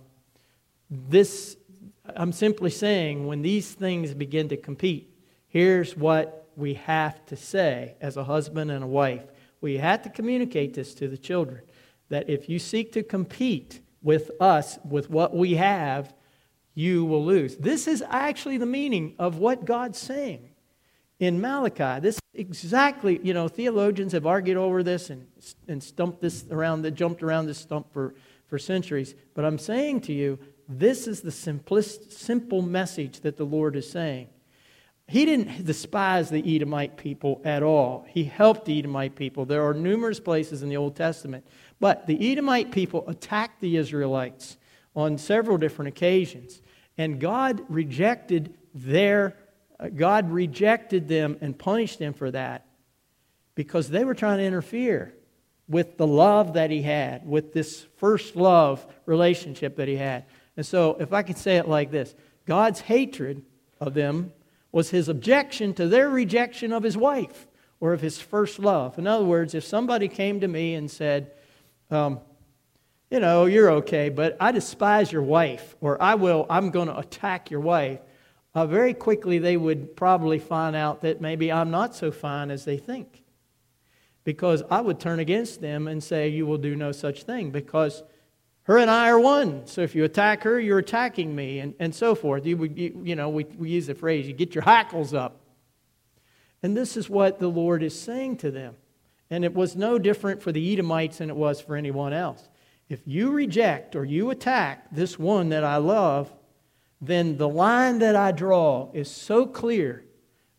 this, 0.89 1.57
I'm 2.15 2.31
simply 2.31 2.69
saying, 2.69 3.25
when 3.25 3.41
these 3.41 3.73
things 3.73 4.13
begin 4.13 4.49
to 4.49 4.57
compete, 4.57 5.09
here's 5.47 5.95
what 5.95 6.49
we 6.55 6.75
have 6.75 7.25
to 7.27 7.35
say 7.35 7.95
as 8.01 8.17
a 8.17 8.23
husband 8.23 8.71
and 8.71 8.83
a 8.83 8.87
wife. 8.87 9.23
We 9.61 9.77
have 9.77 10.03
to 10.03 10.09
communicate 10.09 10.73
this 10.73 10.93
to 10.95 11.07
the 11.07 11.17
children 11.17 11.61
that 12.09 12.29
if 12.29 12.49
you 12.49 12.59
seek 12.59 12.91
to 12.93 13.03
compete 13.03 13.81
with 14.01 14.29
us, 14.39 14.77
with 14.87 15.09
what 15.09 15.35
we 15.35 15.55
have, 15.55 16.13
you 16.75 17.05
will 17.05 17.25
lose. 17.25 17.57
This 17.57 17.87
is 17.87 18.03
actually 18.09 18.57
the 18.57 18.65
meaning 18.65 19.15
of 19.17 19.37
what 19.37 19.65
God's 19.65 19.97
saying 19.97 20.49
in 21.19 21.41
Malachi. 21.41 22.01
This 22.01 22.19
exactly, 22.33 23.19
you 23.23 23.33
know, 23.33 23.47
theologians 23.47 24.11
have 24.11 24.27
argued 24.27 24.57
over 24.57 24.83
this 24.83 25.09
and, 25.09 25.25
and 25.67 25.81
stumped 25.81 26.21
this 26.21 26.45
around, 26.51 26.93
jumped 26.95 27.23
around 27.23 27.47
this 27.47 27.57
stump 27.57 27.91
for, 27.91 28.13
for 28.45 28.59
centuries. 28.59 29.15
But 29.33 29.45
I'm 29.45 29.57
saying 29.57 30.01
to 30.01 30.13
you, 30.13 30.37
this 30.67 31.07
is 31.07 31.21
the 31.21 31.31
simplest, 31.31 32.11
simple 32.11 32.61
message 32.61 33.21
that 33.21 33.37
the 33.37 33.45
Lord 33.45 33.75
is 33.75 33.89
saying. 33.89 34.29
He 35.07 35.25
didn't 35.25 35.65
despise 35.65 36.29
the 36.29 36.55
Edomite 36.55 36.97
people 36.97 37.41
at 37.45 37.61
all. 37.61 38.05
He 38.09 38.23
helped 38.23 38.65
the 38.65 38.79
Edomite 38.79 39.15
people. 39.15 39.45
There 39.45 39.67
are 39.67 39.73
numerous 39.73 40.19
places 40.19 40.63
in 40.63 40.69
the 40.69 40.77
Old 40.77 40.95
Testament. 40.95 41.45
But 41.79 42.07
the 42.07 42.31
Edomite 42.31 42.71
people 42.71 43.03
attacked 43.07 43.61
the 43.61 43.77
Israelites 43.77 44.57
on 44.95 45.17
several 45.17 45.57
different 45.57 45.89
occasions. 45.89 46.61
And 46.97 47.19
God 47.19 47.61
rejected 47.69 48.55
their 48.73 49.35
uh, 49.79 49.89
God 49.89 50.31
rejected 50.31 51.07
them 51.07 51.37
and 51.41 51.57
punished 51.57 51.99
them 51.99 52.13
for 52.13 52.31
that 52.31 52.65
because 53.55 53.89
they 53.89 54.05
were 54.05 54.15
trying 54.15 54.37
to 54.37 54.43
interfere 54.43 55.13
with 55.67 55.97
the 55.97 56.07
love 56.07 56.53
that 56.53 56.69
he 56.69 56.81
had, 56.81 57.27
with 57.27 57.53
this 57.53 57.85
first 57.97 58.35
love 58.35 58.85
relationship 59.05 59.75
that 59.77 59.87
he 59.87 59.95
had. 59.95 60.25
And 60.57 60.65
so, 60.65 60.97
if 60.99 61.11
I 61.13 61.21
could 61.21 61.37
say 61.37 61.57
it 61.57 61.67
like 61.67 61.91
this 61.91 62.15
God's 62.45 62.81
hatred 62.81 63.43
of 63.79 63.93
them 63.93 64.31
was 64.71 64.89
his 64.89 65.09
objection 65.09 65.73
to 65.75 65.87
their 65.87 66.09
rejection 66.09 66.71
of 66.73 66.83
his 66.83 66.97
wife 66.97 67.47
or 67.79 67.93
of 67.93 68.01
his 68.01 68.19
first 68.19 68.59
love. 68.59 68.97
In 68.97 69.07
other 69.07 69.25
words, 69.25 69.53
if 69.53 69.63
somebody 69.63 70.07
came 70.07 70.39
to 70.41 70.47
me 70.47 70.75
and 70.75 70.89
said, 70.89 71.31
um, 71.91 72.19
you 73.09 73.19
know, 73.19 73.45
you're 73.45 73.71
okay, 73.71 74.09
but 74.09 74.35
I 74.39 74.51
despise 74.51 75.11
your 75.11 75.21
wife, 75.21 75.75
or 75.79 76.01
I 76.01 76.15
will, 76.15 76.45
I'm 76.49 76.71
going 76.71 76.87
to 76.87 76.97
attack 76.97 77.51
your 77.51 77.59
wife 77.59 77.99
uh, 78.55 78.65
very 78.65 78.93
quickly 78.93 79.37
they 79.37 79.57
would 79.57 79.97
probably 79.97 80.39
find 80.39 80.75
out 80.77 81.01
that 81.01 81.19
maybe 81.19 81.51
I'm 81.51 81.71
not 81.71 81.93
so 81.93 82.09
fine 82.09 82.49
as 82.49 82.63
they 82.63 82.77
think. 82.77 83.21
Because 84.23 84.63
I 84.71 84.79
would 84.81 84.99
turn 84.99 85.19
against 85.19 85.61
them 85.61 85.87
and 85.87 86.01
say, 86.01 86.29
You 86.29 86.47
will 86.47 86.57
do 86.57 86.73
no 86.73 86.91
such 86.93 87.23
thing, 87.23 87.51
because 87.51 88.01
her 88.65 88.77
and 88.77 88.89
I 88.89 89.09
are 89.09 89.19
one. 89.19 89.67
So 89.67 89.81
if 89.81 89.95
you 89.95 90.03
attack 90.03 90.43
her, 90.43 90.59
you're 90.59 90.79
attacking 90.79 91.35
me, 91.35 91.59
and, 91.59 91.73
and 91.79 91.93
so 91.93 92.15
forth. 92.15 92.45
You, 92.45 92.63
you, 92.63 93.01
you 93.03 93.15
know, 93.15 93.29
we, 93.29 93.43
we 93.43 93.69
use 93.69 93.87
the 93.87 93.95
phrase, 93.95 94.27
you 94.27 94.33
get 94.33 94.55
your 94.55 94.63
hackles 94.63 95.13
up. 95.13 95.39
And 96.63 96.75
this 96.75 96.97
is 96.97 97.09
what 97.09 97.39
the 97.39 97.47
Lord 97.47 97.83
is 97.83 97.99
saying 97.99 98.37
to 98.37 98.49
them. 98.49 98.75
And 99.29 99.43
it 99.43 99.53
was 99.53 99.75
no 99.75 99.99
different 99.99 100.41
for 100.41 100.51
the 100.51 100.73
Edomites 100.73 101.19
than 101.19 101.29
it 101.29 101.35
was 101.35 101.61
for 101.61 101.75
anyone 101.75 102.11
else. 102.11 102.49
If 102.89 103.01
you 103.05 103.31
reject 103.31 103.95
or 103.95 104.03
you 104.03 104.31
attack 104.31 104.87
this 104.91 105.17
one 105.17 105.49
that 105.49 105.63
I 105.63 105.77
love, 105.77 106.31
then 107.01 107.37
the 107.37 107.49
line 107.49 107.99
that 107.99 108.15
I 108.15 108.31
draw 108.31 108.89
is 108.93 109.09
so 109.09 109.45
clear 109.45 110.05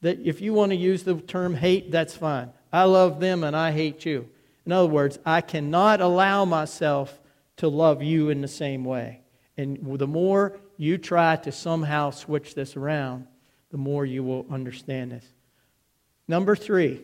that 0.01 0.21
if 0.21 0.41
you 0.41 0.53
want 0.53 0.71
to 0.71 0.77
use 0.77 1.03
the 1.03 1.17
term 1.17 1.55
hate, 1.55 1.91
that's 1.91 2.17
fine. 2.17 2.51
I 2.73 2.85
love 2.85 3.19
them 3.19 3.43
and 3.43 3.57
I 3.57 3.73
hate 3.73 4.05
you. 4.05 4.29
In 4.65 4.73
other 4.73 4.89
words, 4.89 5.19
I 5.25 5.41
cannot 5.41 6.01
allow 6.01 6.45
myself 6.45 7.21
to 7.57 7.69
love 7.69 8.03
you 8.03 8.31
in 8.31 8.41
the 8.41 8.49
same 8.49 8.85
way. 8.85 9.21
And 9.57 9.99
the 9.99 10.07
more 10.07 10.59
you 10.77 10.99
try 10.99 11.37
to 11.37 11.53
somehow 11.53 12.11
switch 12.11 12.55
this 12.55 12.77
around, 12.77 13.27
the 13.71 13.79
more 13.79 14.05
you 14.05 14.23
will 14.23 14.47
understand 14.51 15.13
this. 15.13 15.25
Number 16.29 16.55
three, 16.55 17.01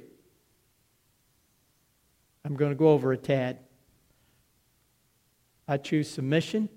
I'm 2.45 2.55
going 2.55 2.73
to 2.73 2.77
go 2.77 2.89
over 2.89 3.13
a 3.13 3.17
tad. 3.17 3.59
I 5.67 5.77
choose 5.77 6.11
submission 6.11 6.69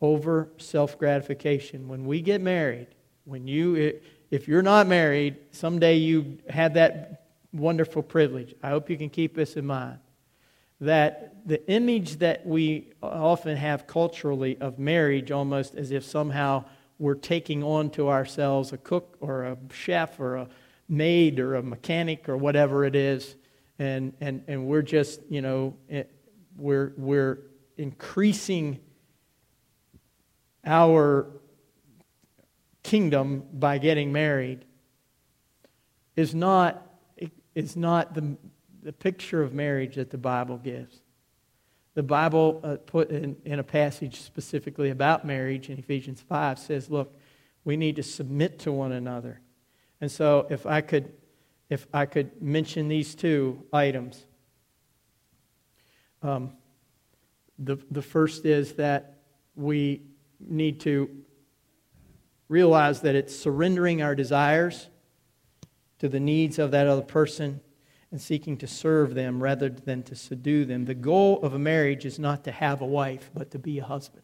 over 0.00 0.50
self 0.58 0.98
gratification. 0.98 1.88
When 1.88 2.04
we 2.04 2.20
get 2.20 2.40
married, 2.40 2.88
when 3.24 3.48
you, 3.48 4.00
if 4.30 4.46
you're 4.46 4.62
not 4.62 4.86
married, 4.86 5.36
someday 5.50 5.96
you 5.96 6.38
have 6.48 6.74
that 6.74 7.24
wonderful 7.52 8.02
privilege. 8.02 8.54
I 8.62 8.68
hope 8.68 8.90
you 8.90 8.98
can 8.98 9.08
keep 9.08 9.34
this 9.34 9.56
in 9.56 9.66
mind. 9.66 9.98
That 10.80 11.46
the 11.46 11.66
image 11.70 12.18
that 12.18 12.46
we 12.46 12.92
often 13.02 13.56
have 13.56 13.86
culturally 13.86 14.58
of 14.60 14.78
marriage, 14.78 15.30
almost 15.30 15.74
as 15.74 15.90
if 15.90 16.04
somehow 16.04 16.64
we're 16.98 17.14
taking 17.14 17.62
on 17.62 17.90
to 17.90 18.08
ourselves 18.08 18.72
a 18.72 18.78
cook 18.78 19.16
or 19.20 19.44
a 19.44 19.56
chef 19.72 20.18
or 20.20 20.36
a 20.36 20.48
maid 20.88 21.38
or 21.38 21.56
a 21.56 21.62
mechanic 21.62 22.28
or 22.28 22.36
whatever 22.36 22.84
it 22.84 22.94
is, 22.94 23.36
and, 23.78 24.12
and, 24.20 24.44
and 24.46 24.66
we're 24.66 24.82
just, 24.82 25.20
you 25.28 25.42
know, 25.42 25.74
eh, 25.90 26.04
we're, 26.56 26.92
we're 26.96 27.40
increasing 27.76 28.78
our 30.64 31.26
kingdom 32.82 33.44
by 33.52 33.78
getting 33.78 34.12
married 34.12 34.64
is 36.16 36.34
not, 36.34 36.86
is 37.54 37.76
not 37.76 38.14
the, 38.14 38.36
the 38.84 38.92
picture 38.92 39.42
of 39.42 39.54
marriage 39.54 39.96
that 39.96 40.10
the 40.10 40.18
Bible 40.18 40.58
gives. 40.58 41.00
The 41.94 42.02
Bible, 42.02 42.60
uh, 42.62 42.76
put 42.84 43.10
in, 43.10 43.36
in 43.44 43.58
a 43.58 43.62
passage 43.62 44.20
specifically 44.20 44.90
about 44.90 45.24
marriage 45.24 45.70
in 45.70 45.78
Ephesians 45.78 46.20
5, 46.20 46.58
says, 46.58 46.90
look, 46.90 47.14
we 47.64 47.78
need 47.78 47.96
to 47.96 48.02
submit 48.02 48.58
to 48.60 48.72
one 48.72 48.92
another. 48.92 49.40
And 50.00 50.10
so 50.10 50.46
if 50.50 50.66
I 50.66 50.82
could, 50.82 51.14
if 51.70 51.86
I 51.94 52.04
could 52.04 52.42
mention 52.42 52.88
these 52.88 53.14
two 53.14 53.62
items. 53.72 54.26
Um, 56.22 56.52
the, 57.58 57.78
the 57.90 58.02
first 58.02 58.44
is 58.44 58.74
that 58.74 59.18
we 59.56 60.02
need 60.40 60.80
to 60.80 61.08
realize 62.48 63.00
that 63.00 63.14
it's 63.14 63.34
surrendering 63.34 64.02
our 64.02 64.14
desires 64.14 64.88
to 66.00 66.08
the 66.08 66.20
needs 66.20 66.58
of 66.58 66.72
that 66.72 66.86
other 66.86 67.02
person 67.02 67.60
and 68.14 68.22
seeking 68.22 68.56
to 68.56 68.68
serve 68.68 69.12
them 69.16 69.42
rather 69.42 69.68
than 69.68 70.00
to 70.00 70.14
subdue 70.14 70.64
them. 70.64 70.84
The 70.84 70.94
goal 70.94 71.42
of 71.42 71.52
a 71.52 71.58
marriage 71.58 72.06
is 72.06 72.16
not 72.16 72.44
to 72.44 72.52
have 72.52 72.80
a 72.80 72.86
wife, 72.86 73.28
but 73.34 73.50
to 73.50 73.58
be 73.58 73.80
a 73.80 73.84
husband, 73.84 74.22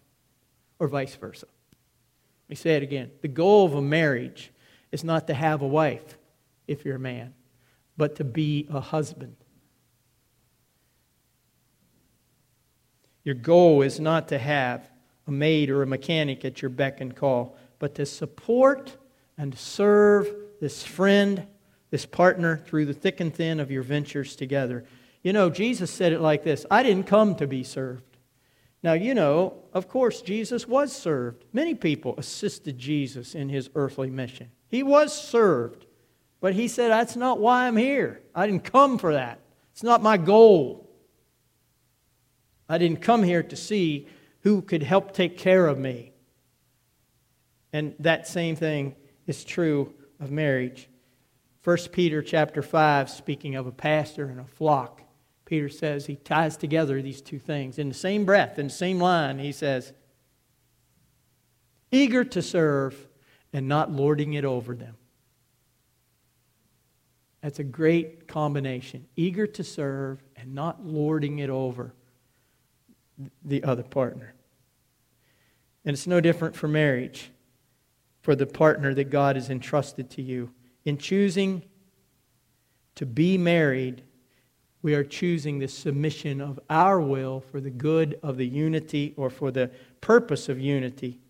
or 0.78 0.86
vice 0.86 1.16
versa. 1.16 1.47
Let 1.47 2.51
me 2.51 2.55
say 2.55 2.76
it 2.76 2.84
again. 2.84 3.11
The 3.20 3.26
goal 3.26 3.66
of 3.66 3.74
a 3.74 3.82
marriage 3.82 4.53
is 4.93 5.03
not 5.03 5.26
to 5.26 5.34
have 5.34 5.61
a 5.61 5.66
wife, 5.66 6.16
if 6.68 6.84
you're 6.84 6.95
a 6.95 7.01
man, 7.01 7.34
but 7.97 8.14
to 8.14 8.22
be 8.22 8.68
a 8.70 8.78
husband. 8.78 9.34
Your 13.24 13.34
goal 13.34 13.82
is 13.82 13.99
not 13.99 14.28
to 14.28 14.38
have 14.38 14.88
a 15.26 15.32
maid 15.32 15.68
or 15.68 15.82
a 15.82 15.86
mechanic 15.88 16.45
at 16.45 16.62
your 16.62 16.68
beck 16.68 17.01
and 17.01 17.16
call, 17.16 17.57
but 17.80 17.97
to 17.97 18.07
support 18.07 18.97
and 19.36 19.59
serve 19.59 20.32
this 20.61 20.84
friend, 20.84 21.49
this 21.91 22.07
partner 22.07 22.57
through 22.57 22.86
the 22.86 22.95
thick 22.95 23.20
and 23.20 23.34
thin 23.34 23.61
of 23.61 23.70
your 23.70 23.82
ventures 23.82 24.36
together. 24.36 24.84
You 25.22 25.32
know, 25.32 25.51
Jesus 25.51 25.91
said 25.91 26.12
it 26.12 26.20
like 26.20 26.45
this 26.45 26.64
I 26.70 26.82
didn't 26.82 27.05
come 27.05 27.34
to 27.36 27.47
be 27.47 27.62
served. 27.62 28.05
Now, 28.82 28.95
you 28.95 29.14
know, 29.14 29.55
of 29.74 29.88
course, 29.88 30.22
Jesus 30.22 30.66
was 30.66 30.93
served. 30.93 31.45
Many 31.53 31.74
people 31.74 32.14
assisted 32.16 32.78
Jesus 32.78 33.34
in 33.34 33.51
his 33.51 33.68
earthly 33.74 34.09
mission. 34.09 34.51
He 34.68 34.82
was 34.82 35.12
served. 35.12 35.86
But 36.41 36.55
he 36.55 36.68
said, 36.68 36.91
That's 36.91 37.16
not 37.16 37.38
why 37.38 37.66
I'm 37.66 37.76
here. 37.76 38.22
I 38.34 38.47
didn't 38.47 38.64
come 38.64 38.99
for 38.99 39.12
that. 39.12 39.41
It's 39.72 39.82
not 39.82 40.03
my 40.03 40.16
goal. 40.16 40.88
I 42.68 42.78
didn't 42.78 43.03
come 43.03 43.22
here 43.22 43.43
to 43.43 43.57
see 43.57 44.09
who 44.43 44.62
could 44.62 44.82
help 44.82 45.12
take 45.12 45.36
care 45.36 45.66
of 45.66 45.78
me. 45.78 46.12
And 47.72 47.95
that 47.99 48.26
same 48.26 48.57
thing 48.57 48.95
is 49.26 49.45
true 49.45 49.93
of 50.18 50.30
marriage. 50.30 50.88
1 51.63 51.77
Peter 51.93 52.23
chapter 52.23 52.63
5, 52.63 53.11
speaking 53.11 53.55
of 53.55 53.67
a 53.67 53.73
pastor 53.73 54.27
and 54.27 54.41
a 54.41 54.45
flock, 54.45 55.03
Peter 55.45 55.69
says 55.69 56.07
he 56.07 56.17
ties 56.17 56.57
together 56.57 57.03
these 57.03 57.21
two 57.21 57.39
things. 57.39 57.79
In 57.79 57.89
the 57.89 57.95
same 57.95 58.25
breath, 58.25 58.59
in 58.59 58.69
the 58.69 58.73
same 58.73 58.99
line, 58.99 59.39
he 59.39 59.53
says, 59.53 59.93
eager 61.91 62.25
to 62.25 62.41
serve 62.41 63.09
and 63.53 63.69
not 63.69 63.91
lording 63.91 64.35
it 64.35 64.45
over 64.45 64.75
them. 64.75 64.97
That's 67.43 67.59
a 67.59 67.65
great 67.65 68.29
combination. 68.29 69.07
Eager 69.17 69.47
to 69.47 69.65
serve 69.65 70.23
and 70.37 70.55
not 70.55 70.87
lording 70.87 71.41
it 71.41 71.51
over 71.51 71.95
the 73.45 73.65
other 73.65 73.83
partner. 73.83 74.35
And 75.85 75.95
it's 75.95 76.07
no 76.07 76.21
different 76.21 76.55
for 76.55 76.69
marriage, 76.69 77.31
for 78.23 78.35
the 78.35 78.47
partner 78.47 78.95
that 78.95 79.11
God 79.11 79.37
has 79.37 79.51
entrusted 79.51 80.11
to 80.11 80.23
you. 80.23 80.53
In 80.85 80.99
choosing 80.99 81.62
to 82.95 83.07
be 83.07 83.37
married, 83.39 84.03
we 84.83 84.95
are 84.95 85.05
choosing 85.05 85.59
the 85.59 85.68
submission 85.68 86.41
of 86.41 86.59
our 86.70 87.01
will 87.01 87.41
for 87.41 87.61
the 87.61 87.70
good 87.70 88.18
of 88.22 88.37
the 88.37 88.47
unity 88.47 89.14
or 89.16 89.28
for 89.28 89.51
the 89.51 89.70
purpose 90.01 90.49
of 90.49 90.59
unity. 90.59 91.20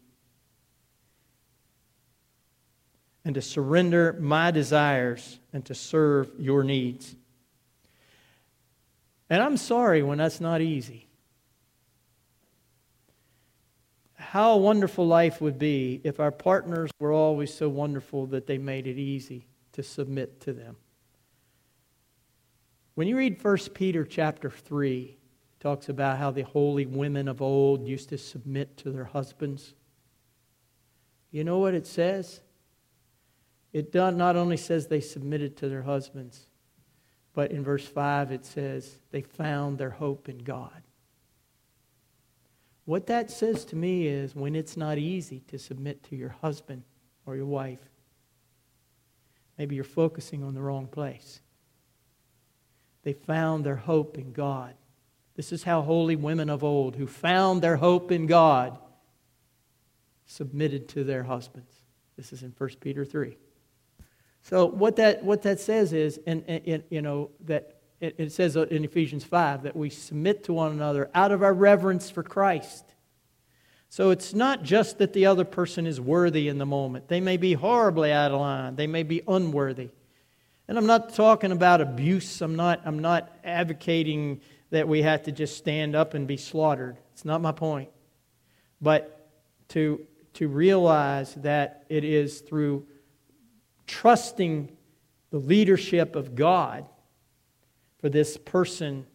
And 3.25 3.35
to 3.35 3.43
surrender 3.43 4.17
my 4.21 4.51
desires 4.51 5.41
and 5.53 5.65
to 5.67 5.75
serve 5.75 6.31
your 6.39 6.63
needs. 6.65 7.17
And 9.29 9.43
I'm 9.43 9.57
sorry 9.57 10.03
when 10.03 10.19
that's 10.19 10.41
not 10.41 10.61
easy. 10.61 11.10
How 14.31 14.57
wonderful 14.57 15.05
life 15.05 15.41
would 15.41 15.59
be 15.59 16.01
if 16.05 16.21
our 16.21 16.31
partners 16.31 16.89
were 17.01 17.11
always 17.11 17.53
so 17.53 17.69
wonderful 17.69 18.27
that 18.27 18.47
they 18.47 18.59
made 18.59 18.87
it 18.87 18.97
easy 18.97 19.45
to 19.73 19.83
submit 19.83 20.41
to 20.41 20.53
them. 20.53 20.77
When 22.95 23.09
you 23.09 23.17
read 23.17 23.43
1 23.43 23.57
Peter 23.75 24.05
chapter 24.05 24.49
3, 24.49 25.17
talks 25.59 25.89
about 25.89 26.19
how 26.19 26.31
the 26.31 26.43
holy 26.43 26.87
women 26.87 27.27
of 27.27 27.43
old 27.43 27.89
used 27.89 28.11
to 28.11 28.19
submit 28.19 28.77
to 28.77 28.93
their 28.93 29.07
husbands. 29.07 29.75
You 31.33 31.43
know 31.43 31.59
what 31.59 31.75
it 31.75 31.89
says? 31.89 32.41
It 33.73 33.93
not 33.93 34.37
only 34.37 34.57
says 34.57 34.87
they 34.87 35.01
submitted 35.01 35.57
to 35.57 35.69
their 35.69 35.83
husbands, 35.83 36.47
but 37.33 37.51
in 37.51 37.65
verse 37.65 37.85
5 37.85 38.31
it 38.31 38.47
says 38.47 39.01
they 39.11 39.23
found 39.23 39.79
their 39.79 39.91
hope 39.91 40.29
in 40.29 40.39
God. 40.39 40.83
What 42.85 43.07
that 43.07 43.31
says 43.31 43.65
to 43.67 43.77
me 43.77 44.07
is 44.07 44.35
when 44.35 44.57
it's 44.57 44.77
not 44.77 44.99
easy 44.99 45.41
to 45.49 45.59
submit 45.59 46.03
to 46.05 46.17
your 46.17 46.31
husband 46.41 46.83
or 47.27 47.37
your 47.37 47.47
wife, 47.47 47.79
maybe 49.59 49.75
you're 49.75 49.85
focusing 49.85 50.43
on 50.43 50.55
the 50.55 50.63
wrong 50.63 50.87
place. 50.87 51.41
They 53.03 53.13
found 53.13 53.65
their 53.65 53.77
hope 53.77 54.19
in 54.19 54.33
God. 54.33 54.75
This 55.35 55.53
is 55.53 55.63
how 55.63 55.83
holy 55.83 56.17
women 56.17 56.51
of 56.51 56.65
old, 56.65 56.97
who 56.97 57.07
found 57.07 57.63
their 57.63 57.77
hope 57.77 58.13
in 58.13 58.27
God, 58.27 58.79
submitted 60.27 60.89
to 60.91 61.05
their 61.05 61.23
husbands. 61.23 61.73
This 62.17 62.33
is 62.33 62.43
in 62.43 62.53
1 62.57 62.71
Peter 62.81 63.05
3. 63.05 63.37
So 64.43 64.67
what 64.67 64.97
that, 64.97 65.25
what 65.25 65.43
that 65.43 65.61
says 65.61 65.93
is, 65.93 66.19
and, 66.27 66.45
and 66.49 66.83
you 66.91 67.03
know, 67.03 67.31
that 67.45 67.80
it, 68.01 68.15
it 68.19 68.33
says 68.33 68.57
in 68.57 68.85
Ephesians 68.85 69.25
5 69.25 69.65
that 69.65 69.77
we 69.77 69.91
submit 69.91 70.45
to 70.45 70.53
one 70.55 70.73
another 70.73 71.11
out 71.15 71.33
of 71.33 71.43
our 71.43 71.53
reverence 71.53 72.11
for 72.11 72.23
Christ. 72.23 72.85
So 73.89 74.11
it's 74.11 74.33
not 74.33 74.63
just 74.63 74.99
that 74.99 75.13
the 75.13 75.27
other 75.27 75.45
person 75.45 75.87
is 75.87 76.01
worthy 76.01 76.49
in 76.49 76.59
the 76.59 76.67
moment. 76.67 77.09
They 77.09 77.21
may 77.21 77.37
be 77.37 77.55
horribly 77.55 78.13
out 78.13 78.31
of 78.31 78.41
line, 78.41 78.77
they 78.77 78.87
may 78.87 79.03
be 79.03 79.23
unworthy. 79.29 79.91
And 80.69 80.79
I'm 80.79 80.87
not 80.87 81.15
talking 81.15 81.51
about 81.51 81.81
abuse. 81.81 82.41
I'm 82.41 82.55
not, 82.55 82.83
I'm 82.85 83.01
not 83.01 83.37
advocating 83.43 84.41
that 84.71 84.87
we 84.87 85.03
have 85.03 85.25
to 85.25 85.33
just 85.33 85.57
stand 85.57 85.97
up 85.97 86.15
and 86.15 86.29
be 86.29 86.37
slaughtered. 86.37 86.97
It's 87.13 87.25
not 87.25 87.41
my 87.41 87.51
point. 87.51 87.91
But 88.81 89.29
to, 89.71 90.07
to 90.35 90.47
realize 90.47 91.35
that 91.35 91.87
it 91.89 92.05
is 92.05 92.41
through 92.41 92.87
trusting 93.89 94.71
the 95.31 95.39
leadership 95.39 96.15
of 96.15 96.37
God 96.37 96.87
for 98.01 98.09
this 98.09 98.37
person 98.37 99.07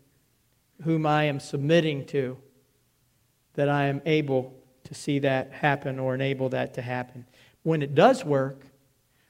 whom 0.83 1.05
I 1.05 1.23
am 1.23 1.39
submitting 1.39 2.05
to, 2.07 2.38
that 3.53 3.69
I 3.69 3.86
am 3.86 4.01
able 4.05 4.53
to 4.83 4.93
see 4.93 5.19
that 5.19 5.51
happen 5.51 5.99
or 5.99 6.13
enable 6.13 6.49
that 6.49 6.73
to 6.75 6.81
happen. 6.81 7.25
When 7.63 7.81
it 7.81 7.95
does 7.95 8.23
work, 8.23 8.61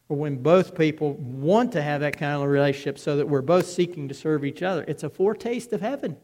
or 0.10 0.18
when 0.18 0.38
both 0.38 0.76
people 0.76 1.14
want 1.14 1.72
to 1.72 1.82
have 1.82 2.02
that 2.02 2.18
kind 2.18 2.42
of 2.42 2.48
relationship 2.48 3.00
so 3.00 3.18
that 3.18 3.28
we're 3.28 3.42
both 3.42 3.66
seeking 3.66 4.08
to 4.08 4.14
serve 4.14 4.46
each 4.46 4.62
other, 4.62 4.84
it's 4.88 5.04
a 5.04 5.10
foretaste 5.10 5.74
of 5.74 5.82
heaven. 5.82 6.18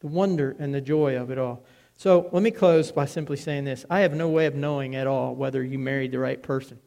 The 0.00 0.06
wonder 0.06 0.56
and 0.58 0.72
the 0.72 0.80
joy 0.80 1.16
of 1.16 1.30
it 1.30 1.38
all. 1.38 1.64
So 1.96 2.28
let 2.32 2.42
me 2.42 2.50
close 2.50 2.90
by 2.90 3.06
simply 3.06 3.36
saying 3.36 3.64
this 3.64 3.84
I 3.90 4.00
have 4.00 4.14
no 4.14 4.28
way 4.28 4.46
of 4.46 4.54
knowing 4.54 4.94
at 4.94 5.06
all 5.06 5.34
whether 5.34 5.62
you 5.62 5.78
married 5.78 6.12
the 6.12 6.18
right 6.18 6.42
person 6.42 6.78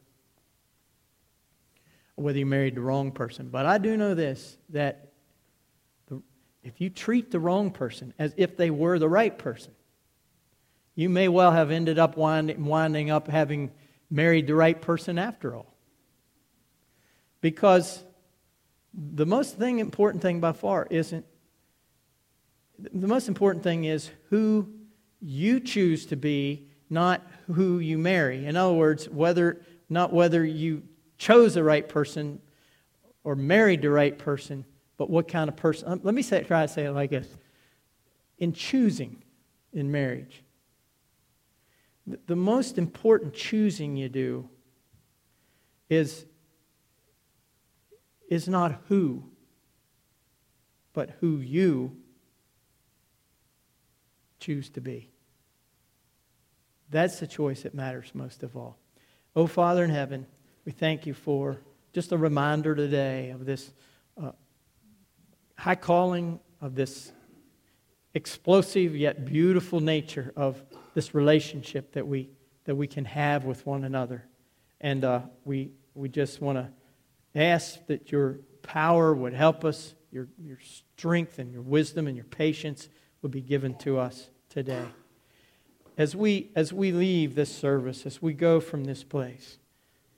whether 2.18 2.38
you 2.38 2.46
married 2.46 2.74
the 2.74 2.80
wrong 2.80 3.12
person. 3.12 3.48
But 3.48 3.66
I 3.66 3.78
do 3.78 3.96
know 3.96 4.14
this 4.14 4.56
that 4.70 5.12
if 6.62 6.80
you 6.80 6.90
treat 6.90 7.30
the 7.30 7.40
wrong 7.40 7.70
person 7.70 8.12
as 8.18 8.34
if 8.36 8.56
they 8.56 8.70
were 8.70 8.98
the 8.98 9.08
right 9.08 9.36
person, 9.36 9.72
you 10.94 11.08
may 11.08 11.28
well 11.28 11.52
have 11.52 11.70
ended 11.70 11.98
up 11.98 12.16
winding, 12.16 12.64
winding 12.64 13.10
up 13.10 13.28
having 13.28 13.70
married 14.10 14.46
the 14.46 14.54
right 14.54 14.80
person 14.80 15.18
after 15.18 15.54
all. 15.54 15.74
Because 17.40 18.02
the 18.92 19.26
most 19.26 19.56
thing 19.56 19.78
important 19.78 20.22
thing 20.22 20.40
by 20.40 20.52
far 20.52 20.86
isn't 20.90 21.24
the 22.78 23.06
most 23.06 23.28
important 23.28 23.64
thing 23.64 23.84
is 23.84 24.10
who 24.30 24.68
you 25.20 25.60
choose 25.60 26.06
to 26.06 26.16
be, 26.16 26.68
not 26.88 27.26
who 27.52 27.78
you 27.80 27.98
marry. 27.98 28.46
In 28.46 28.56
other 28.56 28.74
words, 28.74 29.08
whether 29.08 29.60
not 29.88 30.12
whether 30.12 30.44
you 30.44 30.82
chose 31.18 31.54
the 31.54 31.64
right 31.64 31.88
person 31.88 32.40
or 33.24 33.34
married 33.34 33.82
the 33.82 33.90
right 33.90 34.16
person, 34.16 34.64
but 34.96 35.10
what 35.10 35.28
kind 35.28 35.48
of 35.48 35.56
person. 35.56 35.88
Um, 35.88 36.00
let 36.02 36.14
me 36.14 36.22
say, 36.22 36.42
try 36.44 36.62
to 36.62 36.72
say 36.72 36.84
it 36.84 36.92
like 36.92 37.10
this. 37.10 37.28
In 38.38 38.52
choosing 38.52 39.22
in 39.72 39.90
marriage, 39.90 40.42
the 42.26 42.36
most 42.36 42.78
important 42.78 43.34
choosing 43.34 43.96
you 43.96 44.08
do 44.08 44.48
is, 45.90 46.24
is 48.30 48.48
not 48.48 48.80
who, 48.88 49.24
but 50.92 51.10
who 51.20 51.38
you 51.38 51.96
choose 54.40 54.70
to 54.70 54.80
be. 54.80 55.10
That's 56.90 57.20
the 57.20 57.26
choice 57.26 57.62
that 57.62 57.74
matters 57.74 58.10
most 58.14 58.42
of 58.42 58.56
all. 58.56 58.78
Oh, 59.36 59.46
Father 59.46 59.84
in 59.84 59.90
heaven, 59.90 60.26
we 60.68 60.72
thank 60.72 61.06
you 61.06 61.14
for 61.14 61.56
just 61.94 62.12
a 62.12 62.18
reminder 62.18 62.74
today 62.74 63.30
of 63.30 63.46
this 63.46 63.72
uh, 64.22 64.32
high 65.56 65.74
calling, 65.74 66.38
of 66.60 66.74
this 66.74 67.10
explosive 68.12 68.94
yet 68.94 69.24
beautiful 69.24 69.80
nature 69.80 70.30
of 70.36 70.62
this 70.92 71.14
relationship 71.14 71.92
that 71.92 72.06
we, 72.06 72.28
that 72.64 72.74
we 72.74 72.86
can 72.86 73.06
have 73.06 73.46
with 73.46 73.64
one 73.64 73.82
another. 73.82 74.26
And 74.78 75.06
uh, 75.06 75.22
we, 75.46 75.70
we 75.94 76.10
just 76.10 76.42
want 76.42 76.58
to 76.58 76.68
ask 77.34 77.86
that 77.86 78.12
your 78.12 78.40
power 78.60 79.14
would 79.14 79.32
help 79.32 79.64
us, 79.64 79.94
your, 80.12 80.28
your 80.36 80.58
strength 80.62 81.38
and 81.38 81.50
your 81.50 81.62
wisdom 81.62 82.06
and 82.06 82.14
your 82.14 82.26
patience 82.26 82.90
would 83.22 83.32
be 83.32 83.40
given 83.40 83.74
to 83.76 83.98
us 83.98 84.28
today. 84.50 84.84
As 85.96 86.14
we, 86.14 86.50
as 86.54 86.74
we 86.74 86.92
leave 86.92 87.36
this 87.36 87.56
service, 87.56 88.04
as 88.04 88.20
we 88.20 88.34
go 88.34 88.60
from 88.60 88.84
this 88.84 89.02
place, 89.02 89.56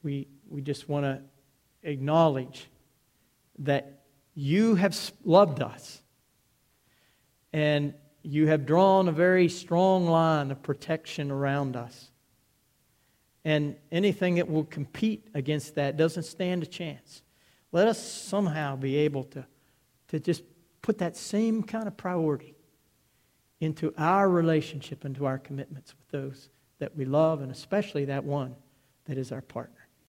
we, 0.03 0.28
we 0.51 0.61
just 0.61 0.88
want 0.88 1.05
to 1.05 1.22
acknowledge 1.82 2.68
that 3.61 4.01
you 4.34 4.74
have 4.74 4.98
loved 5.24 5.62
us 5.62 6.03
and 7.53 7.94
you 8.22 8.46
have 8.48 8.66
drawn 8.66 9.09
a 9.09 9.12
very 9.12 9.48
strong 9.48 10.07
line 10.07 10.51
of 10.51 10.62
protection 10.62 11.30
around 11.30 11.76
us. 11.76 12.11
And 13.44 13.76
anything 13.90 14.34
that 14.34 14.51
will 14.51 14.64
compete 14.64 15.28
against 15.34 15.76
that 15.76 15.96
doesn't 15.96 16.24
stand 16.24 16.62
a 16.62 16.66
chance. 16.66 17.22
Let 17.72 17.88
us 17.88 17.98
somehow 18.03 18.76
be 18.76 18.96
able 18.96 19.24
to, 19.24 19.46
to 20.09 20.20
just 20.20 20.42
put 20.82 20.98
that 20.98 21.16
same 21.16 21.62
kind 21.62 21.86
of 21.86 21.96
priority 21.96 22.55
into 23.61 23.94
our 23.96 24.28
relationship, 24.28 25.05
into 25.05 25.24
our 25.24 25.38
commitments 25.38 25.94
with 25.96 26.09
those 26.09 26.51
that 26.78 26.96
we 26.96 27.05
love, 27.05 27.40
and 27.40 27.51
especially 27.51 28.07
that 28.07 28.24
one 28.24 28.55
that 29.05 29.16
is 29.16 29.32
our 29.32 29.42
partner. 29.42 29.80